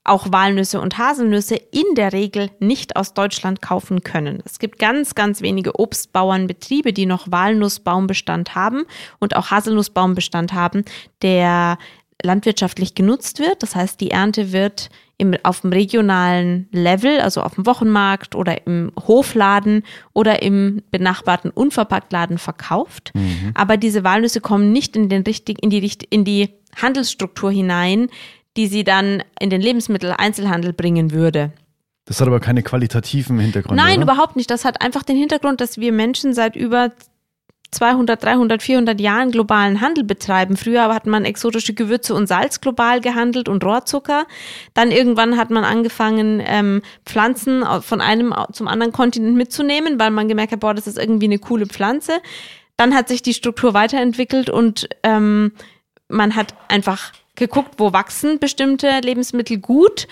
[0.03, 4.41] auch Walnüsse und Haselnüsse in der Regel nicht aus Deutschland kaufen können.
[4.45, 8.85] Es gibt ganz, ganz wenige Obstbauernbetriebe, die noch Walnussbaumbestand haben
[9.19, 10.85] und auch Haselnussbaumbestand haben,
[11.21, 11.77] der
[12.23, 13.63] landwirtschaftlich genutzt wird.
[13.63, 18.65] Das heißt, die Ernte wird im, auf dem regionalen Level, also auf dem Wochenmarkt oder
[18.65, 23.11] im Hofladen oder im benachbarten Unverpacktladen verkauft.
[23.13, 23.51] Mhm.
[23.53, 28.09] Aber diese Walnüsse kommen nicht in, den richtig, in, die, in die Handelsstruktur hinein,
[28.57, 31.53] die sie dann in den Lebensmitteleinzelhandel bringen würde.
[32.05, 33.81] Das hat aber keine qualitativen Hintergründe.
[33.81, 34.11] Nein, oder?
[34.11, 34.49] überhaupt nicht.
[34.49, 36.91] Das hat einfach den Hintergrund, dass wir Menschen seit über
[37.71, 40.57] 200, 300, 400 Jahren globalen Handel betreiben.
[40.57, 44.27] Früher hat man exotische Gewürze und Salz global gehandelt und Rohrzucker.
[44.73, 50.27] Dann irgendwann hat man angefangen, ähm, Pflanzen von einem zum anderen Kontinent mitzunehmen, weil man
[50.27, 52.21] gemerkt hat, boah, das ist irgendwie eine coole Pflanze.
[52.75, 55.53] Dann hat sich die Struktur weiterentwickelt und ähm,
[56.09, 60.07] man hat einfach geguckt, wo wachsen bestimmte Lebensmittel gut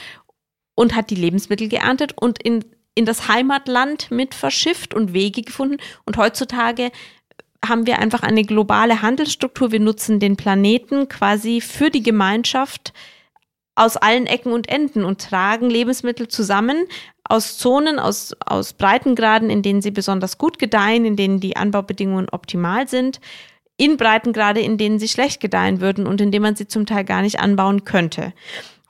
[0.75, 2.63] und hat die Lebensmittel geerntet und in
[2.95, 5.77] in das Heimatland mit verschifft und Wege gefunden.
[6.05, 6.91] Und heutzutage
[7.65, 9.71] haben wir einfach eine globale Handelsstruktur.
[9.71, 12.93] Wir nutzen den Planeten quasi für die Gemeinschaft
[13.75, 16.85] aus allen Ecken und Enden und tragen Lebensmittel zusammen
[17.23, 22.27] aus Zonen, aus, aus Breitengraden, in denen sie besonders gut gedeihen, in denen die Anbaubedingungen
[22.29, 23.21] optimal sind,
[23.77, 27.05] in Breitengrade, in denen sie schlecht gedeihen würden und in denen man sie zum Teil
[27.05, 28.33] gar nicht anbauen könnte.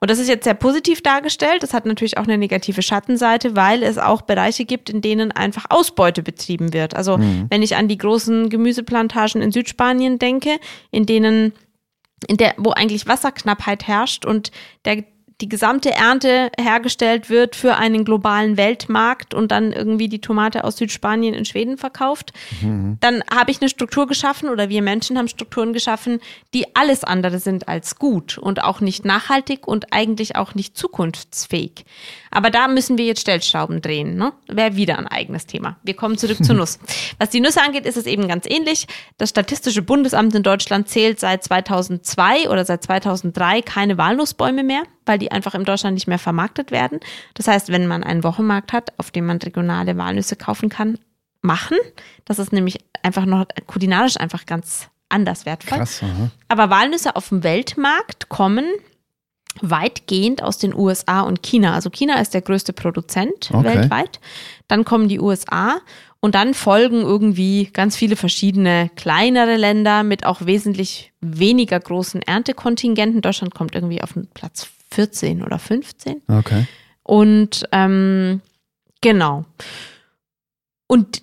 [0.02, 1.62] Und das ist jetzt sehr positiv dargestellt.
[1.62, 5.66] Das hat natürlich auch eine negative Schattenseite, weil es auch Bereiche gibt, in denen einfach
[5.70, 6.96] Ausbeute betrieben wird.
[6.96, 7.48] Also mhm.
[7.50, 10.58] wenn ich an die großen Gemüseplantagen in Südspanien denke,
[10.92, 11.54] in denen,
[12.28, 14.52] in der, wo eigentlich Wasserknappheit herrscht und
[14.86, 15.04] der
[15.42, 20.78] die gesamte Ernte hergestellt wird für einen globalen Weltmarkt und dann irgendwie die Tomate aus
[20.78, 22.98] Südspanien in Schweden verkauft, mhm.
[23.00, 26.20] dann habe ich eine Struktur geschaffen oder wir Menschen haben Strukturen geschaffen,
[26.54, 31.86] die alles andere sind als gut und auch nicht nachhaltig und eigentlich auch nicht zukunftsfähig.
[32.32, 34.16] Aber da müssen wir jetzt Stellschrauben drehen.
[34.16, 34.34] Ne?
[34.48, 35.78] Wäre wieder ein eigenes Thema.
[35.84, 36.80] Wir kommen zurück zur Nuss.
[37.18, 38.88] Was die Nüsse angeht, ist es eben ganz ähnlich.
[39.18, 45.18] Das Statistische Bundesamt in Deutschland zählt seit 2002 oder seit 2003 keine Walnussbäume mehr weil
[45.18, 47.00] die einfach in Deutschland nicht mehr vermarktet werden.
[47.34, 51.00] Das heißt, wenn man einen Wochenmarkt hat, auf dem man regionale Walnüsse kaufen kann,
[51.42, 51.78] machen.
[52.26, 55.80] Das ist nämlich einfach noch kulinarisch einfach ganz anders wertvoll.
[55.80, 56.02] Krass,
[56.48, 58.66] Aber Walnüsse auf dem Weltmarkt kommen
[59.62, 61.74] weitgehend aus den USA und China.
[61.74, 63.64] Also China ist der größte Produzent okay.
[63.64, 64.20] weltweit.
[64.68, 65.80] Dann kommen die USA
[66.20, 73.22] und dann folgen irgendwie ganz viele verschiedene kleinere Länder mit auch wesentlich weniger großen Erntekontingenten.
[73.22, 76.22] Deutschland kommt irgendwie auf den Platz 14 oder 15.
[76.28, 76.66] Okay.
[77.04, 78.42] Und ähm,
[79.02, 79.46] genau.
[80.88, 81.22] Und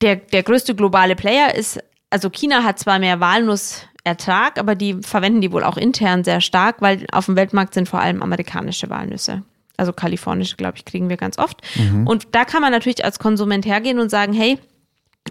[0.00, 1.78] der, der größte globale Player ist,
[2.10, 6.76] also China hat zwar mehr Walnussertrag, aber die verwenden die wohl auch intern sehr stark,
[6.80, 9.42] weil auf dem Weltmarkt sind vor allem amerikanische Walnüsse.
[9.76, 11.60] Also kalifornische, glaube ich, kriegen wir ganz oft.
[11.76, 12.06] Mhm.
[12.06, 14.58] Und da kann man natürlich als Konsument hergehen und sagen, hey,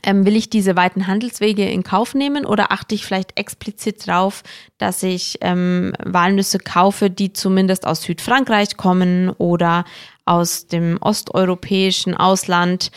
[0.01, 4.43] ähm, will ich diese weiten Handelswege in Kauf nehmen oder achte ich vielleicht explizit darauf,
[4.77, 9.85] dass ich ähm, Walnüsse kaufe, die zumindest aus Südfrankreich kommen oder
[10.25, 12.91] aus dem osteuropäischen Ausland,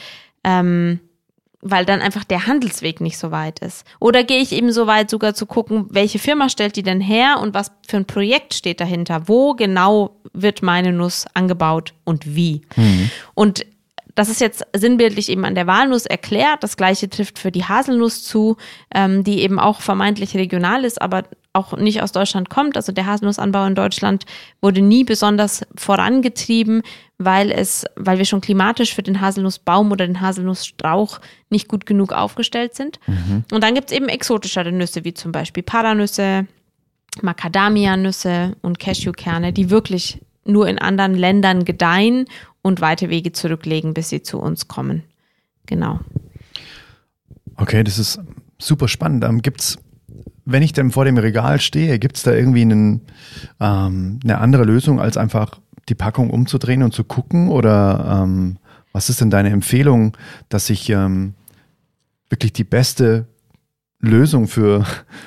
[0.44, 1.00] ähm,
[1.60, 3.84] weil dann einfach der Handelsweg nicht so weit ist.
[3.98, 7.40] Oder gehe ich eben so weit sogar zu gucken, welche Firma stellt die denn her
[7.42, 9.26] und was für ein Projekt steht dahinter?
[9.26, 12.62] Wo genau wird meine Nuss angebaut und wie?
[12.76, 13.10] Mhm.
[13.34, 13.66] Und
[14.16, 16.62] das ist jetzt sinnbildlich eben an der Walnuss erklärt.
[16.62, 18.56] Das gleiche trifft für die Haselnuss zu,
[18.92, 22.76] ähm, die eben auch vermeintlich regional ist, aber auch nicht aus Deutschland kommt.
[22.76, 24.24] Also der Haselnussanbau in Deutschland
[24.62, 26.82] wurde nie besonders vorangetrieben,
[27.18, 32.12] weil es, weil wir schon klimatisch für den Haselnussbaum oder den Haselnussstrauch nicht gut genug
[32.12, 32.98] aufgestellt sind.
[33.06, 33.44] Mhm.
[33.52, 36.46] Und dann gibt es eben exotischere Nüsse, wie zum Beispiel Paranüsse,
[37.20, 42.26] Macadamia-Nüsse und Cashewkerne, die wirklich nur in anderen Ländern gedeihen
[42.66, 45.04] und weite Wege zurücklegen, bis sie zu uns kommen.
[45.66, 46.00] Genau.
[47.56, 48.20] Okay, das ist
[48.58, 49.24] super spannend.
[49.24, 49.78] Ähm, Gibt es,
[50.44, 53.02] wenn ich denn vor dem Regal stehe, gibt es da irgendwie einen,
[53.60, 57.48] ähm, eine andere Lösung, als einfach die Packung umzudrehen und zu gucken?
[57.50, 58.58] Oder ähm,
[58.92, 60.16] was ist denn deine Empfehlung,
[60.48, 61.34] dass ich ähm,
[62.28, 63.28] wirklich die beste
[64.06, 64.84] Lösung für,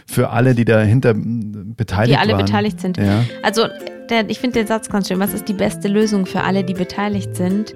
[0.08, 2.10] für alle, die dahinter beteiligt sind?
[2.10, 2.46] Die alle waren?
[2.46, 2.98] beteiligt sind.
[2.98, 3.24] Ja.
[3.44, 3.68] Also
[4.10, 5.20] der, ich finde den Satz ganz schön.
[5.20, 7.76] Was ist die beste Lösung für alle, die beteiligt sind?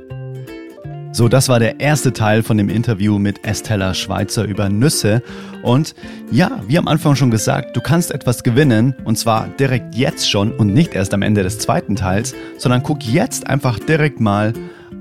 [1.15, 5.21] So, das war der erste Teil von dem Interview mit Estella Schweizer über Nüsse.
[5.61, 5.93] Und
[6.31, 10.51] ja, wie am Anfang schon gesagt, du kannst etwas gewinnen und zwar direkt jetzt schon
[10.51, 14.53] und nicht erst am Ende des zweiten Teils, sondern guck jetzt einfach direkt mal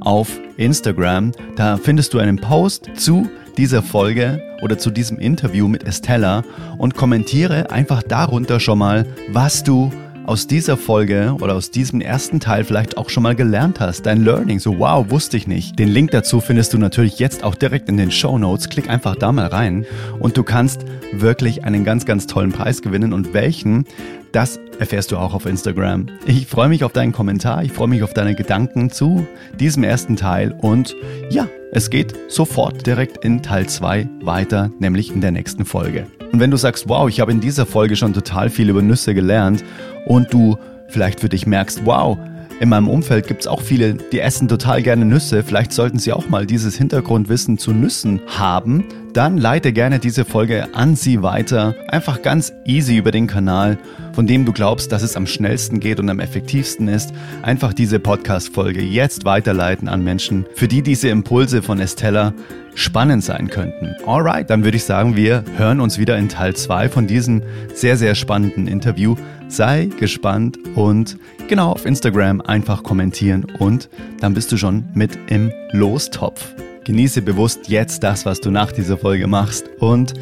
[0.06, 1.32] auf Instagram.
[1.56, 6.44] Da findest du einen Post zu dieser Folge oder zu diesem Interview mit Estella
[6.78, 9.92] und kommentiere einfach darunter schon mal, was du
[10.24, 14.06] aus dieser Folge oder aus diesem ersten Teil vielleicht auch schon mal gelernt hast.
[14.06, 15.78] Dein Learning, so wow, wusste ich nicht.
[15.78, 18.68] Den Link dazu findest du natürlich jetzt auch direkt in den Show Notes.
[18.68, 19.84] Klick einfach da mal rein
[20.18, 23.84] und du kannst wirklich einen ganz, ganz tollen Preis gewinnen und welchen,
[24.32, 26.06] das erfährst du auch auf Instagram.
[26.26, 29.26] Ich freue mich auf deinen Kommentar, ich freue mich auf deine Gedanken zu
[29.58, 30.96] diesem ersten Teil und
[31.30, 36.06] ja, es geht sofort direkt in Teil 2 weiter, nämlich in der nächsten Folge.
[36.30, 39.14] Und wenn du sagst, wow, ich habe in dieser Folge schon total viel über Nüsse
[39.14, 39.64] gelernt
[40.04, 40.58] und du
[40.88, 42.18] vielleicht für dich merkst, wow,
[42.60, 45.42] in meinem Umfeld gibt es auch viele, die essen total gerne Nüsse.
[45.42, 48.84] Vielleicht sollten sie auch mal dieses Hintergrundwissen zu Nüssen haben.
[49.12, 51.74] Dann leite gerne diese Folge an sie weiter.
[51.88, 53.76] Einfach ganz easy über den Kanal,
[54.14, 57.12] von dem du glaubst, dass es am schnellsten geht und am effektivsten ist.
[57.42, 62.32] Einfach diese Podcast-Folge jetzt weiterleiten an Menschen, für die diese Impulse von Estella
[62.74, 63.94] spannend sein könnten.
[64.06, 67.42] Alright, dann würde ich sagen, wir hören uns wieder in Teil 2 von diesem
[67.74, 69.16] sehr, sehr spannenden Interview.
[69.46, 73.90] Sei gespannt und genau auf Instagram einfach kommentieren und
[74.20, 76.54] dann bist du schon mit im Lostopf.
[76.84, 80.14] Genieße bewusst jetzt das, was du nach dieser Folge machst und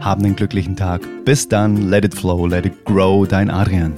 [0.00, 1.02] hab einen glücklichen Tag.
[1.24, 3.92] Bis dann, let it flow, let it grow, dein Adrian.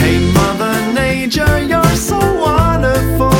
[0.00, 3.32] Hey Mother Nature, you're so wonderful.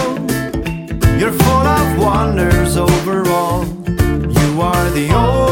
[1.19, 3.65] You're full of wonders overall.
[3.99, 5.46] You are the only